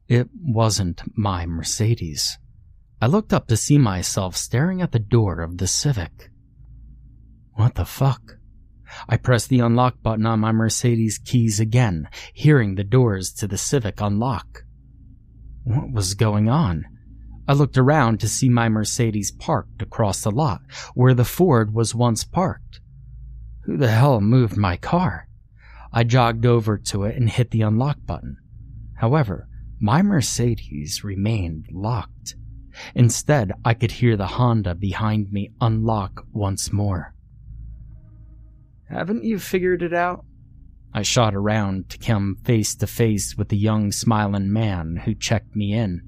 it 0.09 0.29
wasn't 0.41 1.03
my 1.17 1.47
Mercedes. 1.47 2.39
I 3.01 3.07
looked 3.07 3.33
up 3.33 3.49
to 3.49 3.57
see 3.57 3.79
myself 3.79 4.37
staring 4.37 4.81
at 4.81 4.93
the 4.93 4.99
door 4.99 5.41
of 5.41 5.59
the 5.59 5.67
Civic. 5.67 6.31
What 7.55 7.75
the 7.75 7.85
fuck? 7.85 8.39
I 9.09 9.17
pressed 9.17 9.49
the 9.49 9.61
unlock 9.61 10.03
button 10.03 10.27
on 10.27 10.41
my 10.41 10.53
Mercedes 10.53 11.19
keys 11.19 11.59
again, 11.59 12.09
hearing 12.33 12.75
the 12.75 12.85
doors 12.85 13.33
to 13.35 13.47
the 13.47 13.59
Civic 13.59 14.01
unlock. 14.01 14.65
What 15.65 15.91
was 15.91 16.15
going 16.15 16.49
on? 16.49 16.87
I 17.49 17.53
looked 17.53 17.77
around 17.77 18.21
to 18.21 18.29
see 18.29 18.49
my 18.49 18.69
Mercedes 18.69 19.31
parked 19.31 19.83
across 19.83 20.23
the 20.23 20.31
lot 20.31 20.61
where 20.95 21.15
the 21.15 21.25
Ford 21.25 21.75
was 21.75 21.95
once 21.95 22.25
parked. 22.25 22.81
Who 23.65 23.77
the 23.77 23.91
hell 23.91 24.21
moved 24.21 24.57
my 24.57 24.77
car? 24.77 25.29
I 25.93 26.05
jogged 26.05 26.47
over 26.47 26.79
to 26.79 27.05
it 27.05 27.17
and 27.17 27.29
hit 27.29 27.51
the 27.51 27.63
unlock 27.63 27.99
button. 28.07 28.37
However, 28.97 29.49
my 29.81 30.03
Mercedes 30.03 31.05
remained 31.05 31.67
locked. 31.71 32.37
Instead, 32.95 33.53
I 33.65 33.75
could 33.75 33.93
hear 33.93 34.17
the 34.17 34.27
Honda 34.27 34.75
behind 34.75 35.33
me 35.33 35.53
unlock 35.61 36.27
once 36.33 36.73
more. 36.73 37.15
Haven't 38.89 39.25
you 39.25 39.39
figured 39.39 39.83
it 39.83 39.93
out? 39.93 40.25
I 40.93 41.03
shot 41.03 41.35
around 41.35 41.91
to 41.91 41.99
come 41.99 42.39
face 42.45 42.75
to 42.77 42.87
face 42.87 43.37
with 43.37 43.49
the 43.49 43.57
young 43.57 43.93
smiling 43.93 44.53
man 44.53 45.03
who 45.05 45.15
checked 45.15 45.55
me 45.55 45.73
in. 45.73 46.03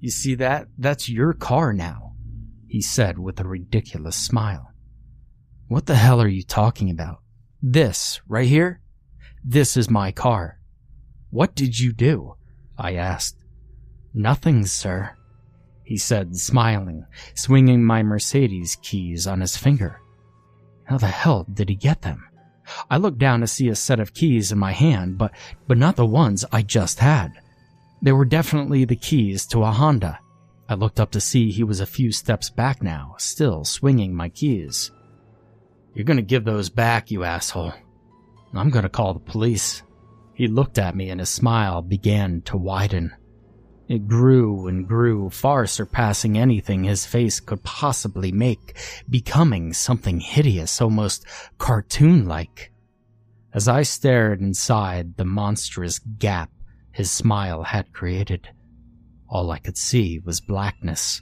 You 0.00 0.10
see 0.10 0.34
that? 0.36 0.68
That's 0.76 1.08
your 1.08 1.32
car 1.32 1.72
now, 1.72 2.14
he 2.68 2.80
said 2.80 3.18
with 3.18 3.40
a 3.40 3.48
ridiculous 3.48 4.16
smile. 4.16 4.72
What 5.66 5.86
the 5.86 5.96
hell 5.96 6.20
are 6.20 6.28
you 6.28 6.44
talking 6.44 6.90
about? 6.90 7.18
This, 7.60 8.20
right 8.28 8.46
here? 8.46 8.80
This 9.42 9.76
is 9.76 9.90
my 9.90 10.12
car. 10.12 10.60
What 11.30 11.54
did 11.54 11.78
you 11.78 11.92
do? 11.92 12.36
I 12.78 12.94
asked. 12.94 13.36
Nothing, 14.14 14.64
sir, 14.64 15.16
he 15.88 15.96
said, 15.96 16.36
smiling, 16.36 17.06
swinging 17.34 17.82
my 17.82 18.02
Mercedes 18.02 18.76
keys 18.82 19.26
on 19.26 19.40
his 19.40 19.56
finger. 19.56 20.00
How 20.84 20.98
the 20.98 21.06
hell 21.06 21.46
did 21.52 21.70
he 21.70 21.74
get 21.74 22.02
them? 22.02 22.28
I 22.90 22.98
looked 22.98 23.18
down 23.18 23.40
to 23.40 23.46
see 23.46 23.68
a 23.68 23.74
set 23.74 23.98
of 23.98 24.12
keys 24.12 24.52
in 24.52 24.58
my 24.58 24.72
hand, 24.72 25.16
but, 25.16 25.32
but 25.66 25.78
not 25.78 25.96
the 25.96 26.04
ones 26.04 26.44
I 26.52 26.60
just 26.60 26.98
had. 26.98 27.32
They 28.02 28.12
were 28.12 28.26
definitely 28.26 28.84
the 28.84 28.96
keys 28.96 29.46
to 29.46 29.62
a 29.62 29.70
Honda. 29.70 30.18
I 30.68 30.74
looked 30.74 31.00
up 31.00 31.10
to 31.12 31.20
see 31.20 31.50
he 31.50 31.64
was 31.64 31.80
a 31.80 31.86
few 31.86 32.12
steps 32.12 32.50
back 32.50 32.82
now, 32.82 33.14
still 33.16 33.64
swinging 33.64 34.14
my 34.14 34.28
keys. 34.28 34.90
You're 35.94 36.04
gonna 36.04 36.20
give 36.20 36.44
those 36.44 36.68
back, 36.68 37.10
you 37.10 37.24
asshole. 37.24 37.72
I'm 38.52 38.68
gonna 38.68 38.90
call 38.90 39.14
the 39.14 39.20
police. 39.20 39.82
He 40.38 40.46
looked 40.46 40.78
at 40.78 40.94
me 40.94 41.10
and 41.10 41.18
his 41.18 41.30
smile 41.30 41.82
began 41.82 42.42
to 42.42 42.56
widen. 42.56 43.12
It 43.88 44.06
grew 44.06 44.68
and 44.68 44.86
grew, 44.86 45.30
far 45.30 45.66
surpassing 45.66 46.38
anything 46.38 46.84
his 46.84 47.04
face 47.04 47.40
could 47.40 47.64
possibly 47.64 48.30
make, 48.30 48.78
becoming 49.10 49.72
something 49.72 50.20
hideous, 50.20 50.80
almost 50.80 51.26
cartoon 51.58 52.28
like. 52.28 52.70
As 53.52 53.66
I 53.66 53.82
stared 53.82 54.40
inside 54.40 55.16
the 55.16 55.24
monstrous 55.24 55.98
gap 55.98 56.52
his 56.92 57.10
smile 57.10 57.64
had 57.64 57.92
created, 57.92 58.48
all 59.28 59.50
I 59.50 59.58
could 59.58 59.76
see 59.76 60.20
was 60.20 60.40
blackness. 60.40 61.20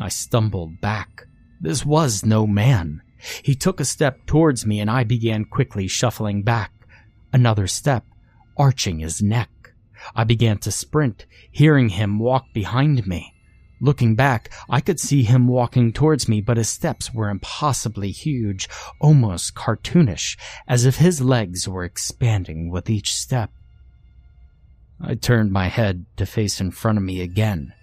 I 0.00 0.08
stumbled 0.08 0.80
back. 0.80 1.26
This 1.60 1.84
was 1.84 2.24
no 2.24 2.46
man. 2.46 3.02
He 3.42 3.54
took 3.54 3.78
a 3.78 3.84
step 3.84 4.24
towards 4.24 4.64
me 4.64 4.80
and 4.80 4.90
I 4.90 5.04
began 5.04 5.44
quickly 5.44 5.86
shuffling 5.86 6.42
back. 6.44 6.72
Another 7.34 7.66
step, 7.66 8.06
arching 8.56 8.98
his 8.98 9.22
neck. 9.22 9.50
I 10.14 10.24
began 10.24 10.58
to 10.58 10.70
sprint, 10.70 11.26
hearing 11.50 11.90
him 11.90 12.18
walk 12.18 12.46
behind 12.52 13.06
me. 13.06 13.34
Looking 13.80 14.14
back, 14.14 14.52
I 14.70 14.80
could 14.80 15.00
see 15.00 15.24
him 15.24 15.48
walking 15.48 15.92
towards 15.92 16.28
me, 16.28 16.40
but 16.40 16.56
his 16.56 16.68
steps 16.68 17.12
were 17.12 17.28
impossibly 17.28 18.12
huge, 18.12 18.68
almost 19.00 19.54
cartoonish, 19.54 20.38
as 20.68 20.84
if 20.84 20.96
his 20.96 21.20
legs 21.20 21.68
were 21.68 21.84
expanding 21.84 22.70
with 22.70 22.88
each 22.88 23.12
step. 23.12 23.50
I 25.00 25.16
turned 25.16 25.50
my 25.50 25.66
head 25.66 26.06
to 26.16 26.26
face 26.26 26.60
in 26.60 26.70
front 26.70 26.98
of 26.98 27.02
me 27.02 27.20
again 27.22 27.74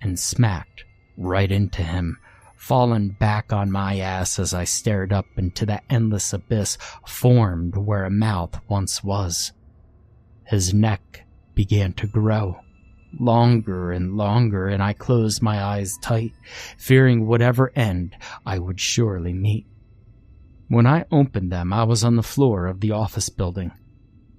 and 0.00 0.20
smacked 0.20 0.84
right 1.16 1.50
into 1.50 1.82
him, 1.82 2.18
fallen 2.56 3.16
back 3.18 3.52
on 3.52 3.72
my 3.72 3.98
ass 3.98 4.38
as 4.38 4.54
I 4.54 4.64
stared 4.64 5.12
up 5.12 5.26
into 5.36 5.66
the 5.66 5.80
endless 5.90 6.32
abyss 6.32 6.78
formed 7.06 7.76
where 7.76 8.04
a 8.04 8.10
mouth 8.10 8.60
once 8.68 9.02
was. 9.02 9.52
His 10.50 10.74
neck 10.74 11.26
began 11.54 11.92
to 11.92 12.08
grow. 12.08 12.58
Longer 13.20 13.92
and 13.92 14.16
longer, 14.16 14.66
and 14.66 14.82
I 14.82 14.94
closed 14.94 15.40
my 15.40 15.62
eyes 15.62 15.96
tight, 16.02 16.32
fearing 16.76 17.24
whatever 17.24 17.70
end 17.76 18.16
I 18.44 18.58
would 18.58 18.80
surely 18.80 19.32
meet. 19.32 19.64
When 20.66 20.88
I 20.88 21.04
opened 21.12 21.52
them, 21.52 21.72
I 21.72 21.84
was 21.84 22.02
on 22.02 22.16
the 22.16 22.24
floor 22.24 22.66
of 22.66 22.80
the 22.80 22.90
office 22.90 23.28
building. 23.28 23.70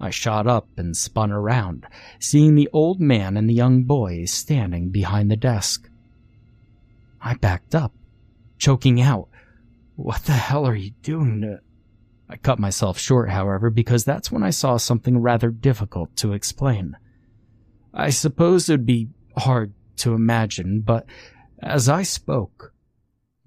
I 0.02 0.10
shot 0.10 0.48
up 0.48 0.68
and 0.76 0.98
spun 0.98 1.32
around, 1.32 1.88
seeing 2.20 2.56
the 2.56 2.70
old 2.74 3.00
man 3.00 3.38
and 3.38 3.50
the 3.50 3.54
young 3.54 3.84
boy 3.84 4.26
standing 4.26 4.90
behind 4.90 5.32
the 5.32 5.38
desk. 5.38 5.90
I 7.22 7.36
backed 7.36 7.74
up, 7.74 7.94
choking 8.58 9.00
out, 9.00 9.30
What 9.96 10.24
the 10.24 10.34
hell 10.34 10.66
are 10.66 10.76
you 10.76 10.92
doing 11.04 11.40
to. 11.44 11.62
I 12.32 12.38
cut 12.38 12.60
myself 12.60 12.98
short, 12.98 13.30
however, 13.30 13.70
because 13.70 14.06
that's 14.06 14.32
when 14.32 14.42
I 14.42 14.52
saw 14.52 14.78
something 14.78 15.18
rather 15.18 15.52
difficult 15.52 16.16
to 16.18 16.32
explain. 16.32 16.96
I 17.94 18.10
suppose 18.10 18.70
it 18.70 18.74
would 18.74 18.86
be 18.86 19.10
hard 19.38 19.74
to 19.98 20.14
imagine, 20.14 20.80
but 20.80 21.06
as 21.62 21.90
I 21.90 22.04
spoke, 22.04 22.74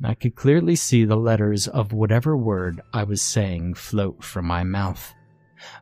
I 0.04 0.12
could 0.12 0.34
clearly 0.34 0.76
see 0.76 1.06
the 1.06 1.16
letters 1.16 1.66
of 1.66 1.94
whatever 1.94 2.36
word 2.36 2.82
I 2.92 3.04
was 3.04 3.22
saying 3.22 3.74
float 3.74 4.22
from 4.22 4.44
my 4.44 4.64
mouth. 4.64 5.14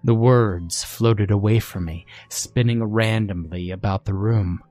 The 0.04 0.14
words 0.14 0.84
floated 0.84 1.32
away 1.32 1.58
from 1.58 1.86
me, 1.86 2.06
spinning 2.28 2.84
randomly 2.84 3.72
about 3.72 4.04
the 4.04 4.14
room, 4.14 4.62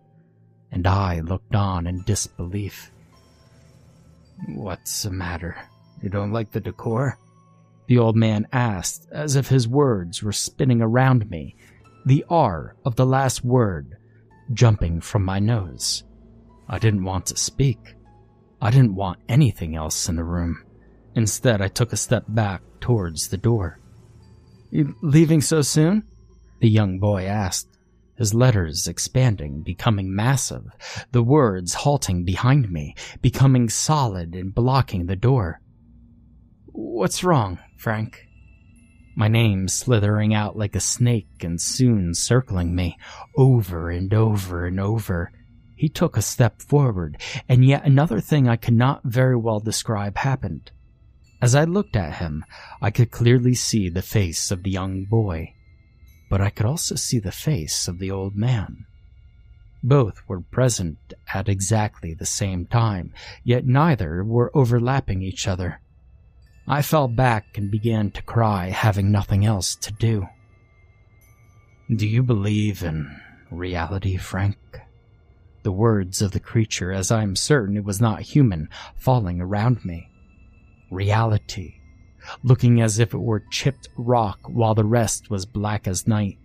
and 0.71 0.87
I 0.87 1.19
looked 1.19 1.53
on 1.53 1.85
in 1.85 2.03
disbelief. 2.03 2.91
What's 4.47 5.03
the 5.03 5.11
matter? 5.11 5.57
You 6.01 6.07
don't 6.07 6.31
like 6.31 6.51
the 6.51 6.61
decor? 6.61 7.19
The 7.91 7.97
old 7.97 8.15
man 8.15 8.47
asked, 8.53 9.09
as 9.11 9.35
if 9.35 9.49
his 9.49 9.67
words 9.67 10.23
were 10.23 10.31
spinning 10.31 10.81
around 10.81 11.29
me 11.29 11.57
the 12.05 12.23
R 12.29 12.77
of 12.85 12.95
the 12.95 13.05
last 13.05 13.43
word 13.43 13.97
jumping 14.53 15.01
from 15.01 15.25
my 15.25 15.39
nose. 15.39 16.05
I 16.69 16.79
didn't 16.79 17.03
want 17.03 17.25
to 17.25 17.35
speak. 17.35 17.97
I 18.61 18.71
didn't 18.71 18.95
want 18.95 19.19
anything 19.27 19.75
else 19.75 20.07
in 20.07 20.15
the 20.15 20.23
room. 20.23 20.63
Instead, 21.15 21.61
I 21.61 21.67
took 21.67 21.91
a 21.91 21.97
step 21.97 22.23
back 22.29 22.61
towards 22.79 23.27
the 23.27 23.35
door. 23.35 23.77
You 24.69 24.95
leaving 25.01 25.41
so 25.41 25.61
soon? 25.61 26.05
The 26.61 26.69
young 26.69 26.97
boy 26.97 27.25
asked, 27.25 27.77
his 28.15 28.33
letters 28.33 28.87
expanding, 28.87 29.63
becoming 29.63 30.15
massive, 30.15 30.63
the 31.11 31.23
words 31.23 31.73
halting 31.73 32.23
behind 32.23 32.71
me, 32.71 32.95
becoming 33.21 33.67
solid 33.67 34.33
and 34.33 34.55
blocking 34.55 35.07
the 35.07 35.17
door. 35.17 35.59
What's 36.67 37.21
wrong, 37.21 37.59
Frank? 37.81 38.27
my 39.15 39.27
name 39.27 39.67
slithering 39.67 40.33
out 40.33 40.55
like 40.57 40.75
a 40.75 40.79
snake 40.79 41.43
and 41.43 41.59
soon 41.59 42.13
circling 42.13 42.75
me 42.75 42.97
over 43.35 43.89
and 43.89 44.13
over 44.13 44.65
and 44.65 44.79
over. 44.79 45.31
He 45.75 45.89
took 45.89 46.15
a 46.15 46.21
step 46.21 46.61
forward, 46.61 47.17
and 47.49 47.65
yet 47.65 47.85
another 47.85 48.21
thing 48.21 48.47
I 48.47 48.55
could 48.55 48.75
not 48.75 49.03
very 49.03 49.35
well 49.35 49.59
describe 49.59 50.17
happened. 50.17 50.71
As 51.41 51.55
I 51.55 51.63
looked 51.63 51.95
at 51.95 52.17
him, 52.17 52.45
I 52.81 52.91
could 52.91 53.09
clearly 53.09 53.55
see 53.55 53.89
the 53.89 54.03
face 54.03 54.51
of 54.51 54.61
the 54.63 54.69
young 54.69 55.05
boy, 55.05 55.55
but 56.29 56.39
I 56.39 56.51
could 56.51 56.67
also 56.67 56.95
see 56.95 57.17
the 57.17 57.31
face 57.31 57.87
of 57.87 57.97
the 57.97 58.11
old 58.11 58.35
man. 58.35 58.85
Both 59.83 60.21
were 60.27 60.41
present 60.41 60.99
at 61.33 61.49
exactly 61.49 62.13
the 62.13 62.27
same 62.27 62.67
time, 62.67 63.11
yet 63.43 63.65
neither 63.65 64.23
were 64.23 64.55
overlapping 64.55 65.23
each 65.23 65.47
other. 65.47 65.80
I 66.71 66.81
fell 66.81 67.09
back 67.09 67.57
and 67.57 67.69
began 67.69 68.11
to 68.11 68.21
cry, 68.21 68.69
having 68.69 69.11
nothing 69.11 69.45
else 69.45 69.75
to 69.75 69.91
do. 69.91 70.25
Do 71.93 72.07
you 72.07 72.23
believe 72.23 72.81
in 72.81 73.13
reality, 73.51 74.15
Frank? 74.15 74.55
The 75.63 75.73
words 75.73 76.21
of 76.21 76.31
the 76.31 76.39
creature, 76.39 76.93
as 76.93 77.11
I 77.11 77.23
am 77.23 77.35
certain 77.35 77.75
it 77.75 77.83
was 77.83 77.99
not 77.99 78.21
human, 78.21 78.69
falling 78.95 79.41
around 79.41 79.83
me. 79.83 80.07
Reality, 80.89 81.73
looking 82.41 82.79
as 82.79 82.99
if 82.99 83.13
it 83.13 83.19
were 83.19 83.43
chipped 83.51 83.89
rock 83.97 84.39
while 84.47 84.73
the 84.73 84.85
rest 84.85 85.29
was 85.29 85.45
black 85.45 85.89
as 85.89 86.07
night. 86.07 86.37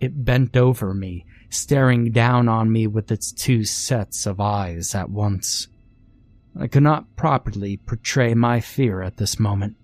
It 0.00 0.24
bent 0.24 0.56
over 0.56 0.94
me, 0.94 1.26
staring 1.50 2.10
down 2.10 2.48
on 2.48 2.72
me 2.72 2.86
with 2.86 3.12
its 3.12 3.32
two 3.32 3.64
sets 3.64 4.24
of 4.24 4.40
eyes 4.40 4.94
at 4.94 5.10
once. 5.10 5.68
I 6.60 6.66
could 6.66 6.82
not 6.82 7.14
properly 7.14 7.76
portray 7.76 8.34
my 8.34 8.60
fear 8.60 9.00
at 9.00 9.16
this 9.16 9.38
moment. 9.38 9.76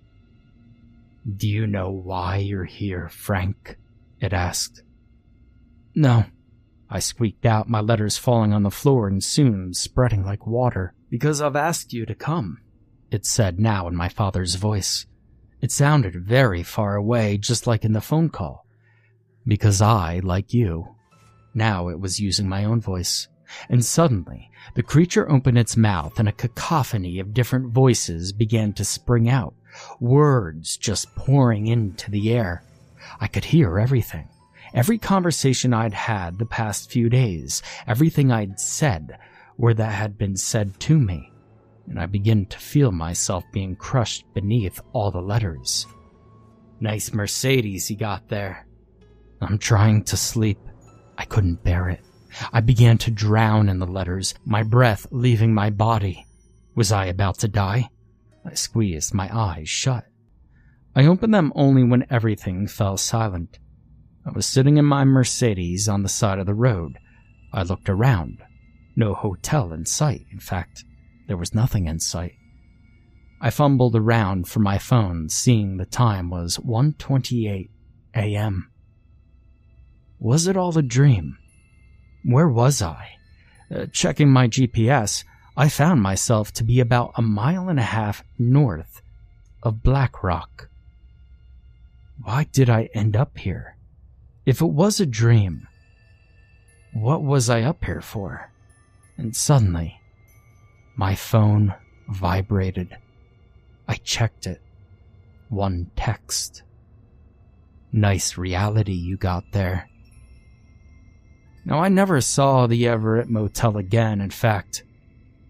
Do 1.37 1.49
you 1.49 1.67
know 1.69 1.91
why 1.91 2.39
you're 2.39 2.65
here, 2.65 3.09
Frank? 3.09 3.79
It 4.21 4.33
asked. 4.33 4.83
No. 5.95 6.25
I 6.91 6.99
squeaked 6.99 7.47
out, 7.47 7.69
my 7.69 7.81
letters 7.81 8.19
falling 8.19 8.53
on 8.53 8.65
the 8.65 8.71
floor 8.71 9.07
and 9.07 9.23
soon 9.23 9.73
spreading 9.73 10.25
like 10.25 10.47
water. 10.47 10.95
Because 11.11 11.41
I've 11.41 11.57
asked 11.57 11.93
you 11.93 12.07
to 12.07 12.15
come, 12.15 12.59
it 13.11 13.25
said 13.25 13.61
now 13.61 13.87
in 13.87 13.95
my 13.95 14.09
father's 14.09 14.57
voice. 14.57 15.07
It 15.61 15.71
sounded 15.71 16.27
very 16.27 16.63
far 16.63 16.97
away, 16.97 17.39
just 17.39 17.67
like 17.67 17.85
in 17.85 17.93
the 17.93 18.01
phone 18.01 18.29
call. 18.29 18.67
Because 19.47 19.81
I, 19.81 20.21
like 20.23 20.53
you, 20.53 20.97
now 21.55 21.89
it 21.89 22.01
was 22.01 22.21
using 22.21 22.49
my 22.49 22.65
own 22.65 22.81
voice 22.81 23.29
and 23.69 23.85
suddenly 23.85 24.51
the 24.75 24.83
creature 24.83 25.31
opened 25.31 25.59
its 25.59 25.77
mouth 25.77 26.19
and 26.19 26.29
a 26.29 26.33
cacophony 26.33 27.19
of 27.21 27.35
different 27.35 27.73
voices 27.73 28.33
began 28.33 28.73
to 28.75 28.85
spring 28.85 29.29
out, 29.29 29.55
words 30.01 30.77
just 30.77 31.15
pouring 31.15 31.67
into 31.67 32.11
the 32.11 32.33
air. 32.33 32.65
I 33.21 33.27
could 33.27 33.45
hear 33.45 33.79
everything. 33.79 34.29
Every 34.73 34.99
conversation 34.99 35.73
I'd 35.73 35.93
had 35.93 36.39
the 36.39 36.47
past 36.47 36.91
few 36.91 37.09
days, 37.09 37.63
everything 37.87 38.33
I'd 38.33 38.59
said, 38.59 39.19
or 39.59 39.73
that 39.75 39.93
had 39.93 40.19
been 40.19 40.37
said 40.37 40.81
to 40.81 40.99
me, 40.99 41.31
and 41.87 42.01
I 42.01 42.07
began 42.07 42.47
to 42.47 42.59
feel 42.59 42.91
myself 42.91 43.45
being 43.53 43.77
crushed 43.77 44.25
beneath 44.35 44.81
all 44.93 45.11
the 45.11 45.21
letters. 45.21 45.87
Nice 46.81 47.13
Mercedes 47.13 47.87
he 47.87 47.95
got 47.95 48.29
there. 48.29 48.67
I'm 49.41 49.59
trying 49.59 50.03
to 50.05 50.17
sleep. 50.17 50.59
I 51.17 51.25
couldn't 51.25 51.63
bear 51.63 51.89
it. 51.89 52.01
I 52.53 52.61
began 52.61 52.99
to 52.99 53.11
drown 53.11 53.69
in 53.69 53.79
the 53.79 53.87
letters, 53.87 54.35
my 54.45 54.63
breath 54.63 55.07
leaving 55.11 55.55
my 55.55 55.71
body. 55.71 56.27
Was 56.75 56.91
I 56.91 57.07
about 57.07 57.39
to 57.41 57.49
die? 57.49 57.89
I 58.45 58.55
squeezed 58.55 59.15
my 59.15 59.35
eyes 59.35 59.69
shut. 59.69 60.05
I 60.95 61.07
opened 61.07 61.35
them 61.35 61.53
only 61.55 61.83
when 61.83 62.07
everything 62.11 62.67
fell 62.67 62.97
silent. 62.97 63.59
I 64.27 64.31
was 64.31 64.47
sitting 64.47 64.77
in 64.77 64.85
my 64.85 65.05
Mercedes 65.05 65.89
on 65.89 66.03
the 66.03 66.09
side 66.09 66.39
of 66.39 66.47
the 66.47 66.55
road. 66.55 66.99
I 67.53 67.63
looked 67.63 67.89
around. 67.89 68.43
No 68.97 69.15
hotel 69.15 69.73
in 69.73 69.87
sight. 69.87 70.27
In 70.33 70.41
fact, 70.41 70.85
there 71.27 71.37
was 71.37 71.55
nothing 71.55 71.87
in 71.87 72.01
sight. 72.01 72.35
I 73.41 73.51
fumbled 73.51 73.97
around 73.97 74.49
for 74.49 74.61
my 74.61 74.79
phone, 74.79 75.29
seeing 75.29 75.77
the 75.77 75.85
time 75.85 76.31
was 76.31 76.59
1:28 76.59 77.69
a.m. 78.15 78.71
Was 80.19 80.47
it 80.47 80.57
all 80.57 80.77
a 80.79 80.83
dream? 80.83 81.37
Where 82.25 82.49
was 82.49 82.81
I? 82.81 83.17
Uh, 83.75 83.87
checking 83.93 84.31
my 84.31 84.49
GPS, 84.49 85.25
I 85.57 85.69
found 85.69 86.03
myself 86.03 86.53
to 86.53 86.65
be 86.65 86.81
about 86.81 87.13
a 87.17 87.23
mile 87.23 87.69
and 87.69 87.79
a 87.79 87.83
half 87.83 88.25
north 88.39 89.03
of 89.63 89.83
Black 89.83 90.23
Rock. 90.23 90.69
Why 92.23 92.45
did 92.45 92.71
I 92.71 92.89
end 92.95 93.15
up 93.15 93.37
here? 93.39 93.77
If 94.47 94.61
it 94.63 94.67
was 94.67 95.01
a 95.01 95.07
dream, 95.07 95.69
what 96.95 97.23
was 97.23 97.51
I 97.51 97.63
up 97.63 97.85
here 97.85 98.01
for? 98.01 98.51
And 99.19 99.37
suddenly, 99.37 100.01
my 100.97 101.15
phone 101.15 101.75
vibrated. 102.09 102.97
I 103.87 103.97
checked 103.97 104.47
it. 104.47 104.63
One 105.51 105.91
text. 105.95 106.63
Nice 107.93 108.39
reality 108.39 108.93
you 108.93 109.17
got 109.17 109.45
there. 109.53 109.89
Now, 111.65 111.79
I 111.79 111.89
never 111.89 112.21
saw 112.21 112.67
the 112.67 112.87
Everett 112.87 113.29
Motel 113.29 113.79
again. 113.79 114.21
In 114.21 114.31
fact, 114.31 114.85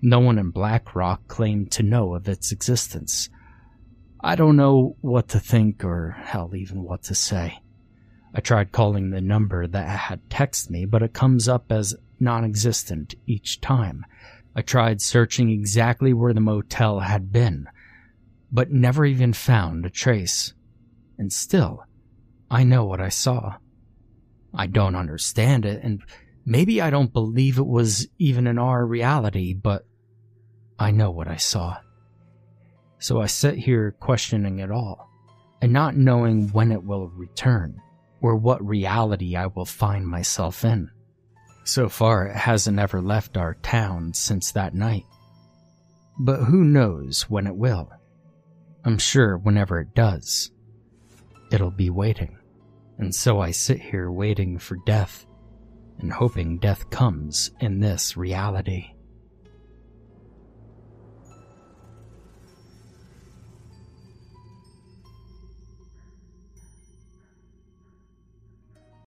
no 0.01 0.21
one 0.21 0.39
in 0.39 0.51
Black 0.51 0.95
Rock 0.95 1.27
claimed 1.27 1.73
to 1.73 1.83
know 1.83 2.15
of 2.15 2.29
its 2.29 2.53
existence. 2.53 3.29
I 4.21 4.37
don't 4.37 4.57
know 4.57 4.97
what 5.01 5.29
to 5.31 5.41
think 5.41 5.85
or 5.85 6.13
hell 6.13 6.55
even 6.55 6.83
what 6.83 7.03
to 7.05 7.15
say. 7.15 7.61
I 8.33 8.41
tried 8.41 8.73
calling 8.73 9.11
the 9.11 9.21
number 9.21 9.67
that 9.67 9.89
had 9.89 10.29
texted 10.29 10.71
me, 10.71 10.85
but 10.85 11.03
it 11.03 11.13
comes 11.13 11.49
up 11.49 11.71
as 11.71 11.95
non-existent 12.21 13.15
each 13.27 13.61
time. 13.61 14.05
I 14.57 14.63
tried 14.63 15.03
searching 15.03 15.51
exactly 15.51 16.13
where 16.13 16.33
the 16.33 16.41
motel 16.41 17.01
had 17.01 17.33
been, 17.33 17.67
but 18.53 18.71
never 18.71 19.05
even 19.05 19.33
found 19.33 19.85
a 19.85 19.91
trace. 19.91 20.55
And 21.19 21.33
still, 21.33 21.85
I 22.51 22.63
know 22.65 22.85
what 22.85 23.01
I 23.01 23.09
saw. 23.09 23.57
I 24.57 24.67
don't 24.67 24.95
understand 24.95 25.65
it, 25.65 25.83
and 25.83 26.03
maybe 26.45 26.81
I 26.81 26.91
don't 26.91 27.13
believe 27.13 27.59
it 27.59 27.67
was 27.67 28.07
even 28.19 28.47
in 28.47 28.59
our 28.59 28.85
reality, 28.87 29.55
but 29.55 29.85
I 30.79 30.91
know 30.91 31.11
what 31.11 31.29
I 31.29 31.37
saw. 31.37 31.79
So 32.99 33.21
I 33.21 33.27
sit 33.27 33.57
here 33.57 33.97
questioning 33.99 34.61
it 34.61 34.71
all, 34.71 35.09
and 35.61 35.73
not 35.73 35.97
knowing 35.97 36.49
when 36.51 36.73
it 36.73 36.85
will 36.85 37.09
return, 37.09 37.81
or 38.21 38.37
what 38.37 38.65
reality 38.65 39.37
I 39.37 39.47
will 39.47 39.65
find 39.65 40.07
myself 40.07 40.65
in. 40.65 40.91
So 41.65 41.89
far, 41.89 42.27
it 42.27 42.37
hasn't 42.37 42.79
ever 42.79 43.01
left 43.01 43.37
our 43.37 43.55
town 43.55 44.15
since 44.15 44.53
that 44.53 44.75
night. 44.75 45.05
But 46.19 46.45
who 46.45 46.65
knows 46.65 47.23
when 47.29 47.47
it 47.47 47.57
will? 47.57 47.91
I'm 48.85 48.99
sure 48.99 49.39
whenever 49.39 49.81
it 49.81 49.95
does, 49.95 50.51
it'll 51.51 51.71
be 51.71 51.91
waiting. 51.91 52.39
And 52.99 53.15
so 53.15 53.41
I 53.41 53.51
sit 53.51 53.81
here 53.81 54.11
waiting 54.11 54.59
for 54.59 54.77
death 54.87 55.27
and 55.99 56.13
hoping 56.13 56.59
death 56.59 56.91
comes 56.91 57.51
in 57.61 57.81
this 57.81 58.17
reality. 58.17 58.94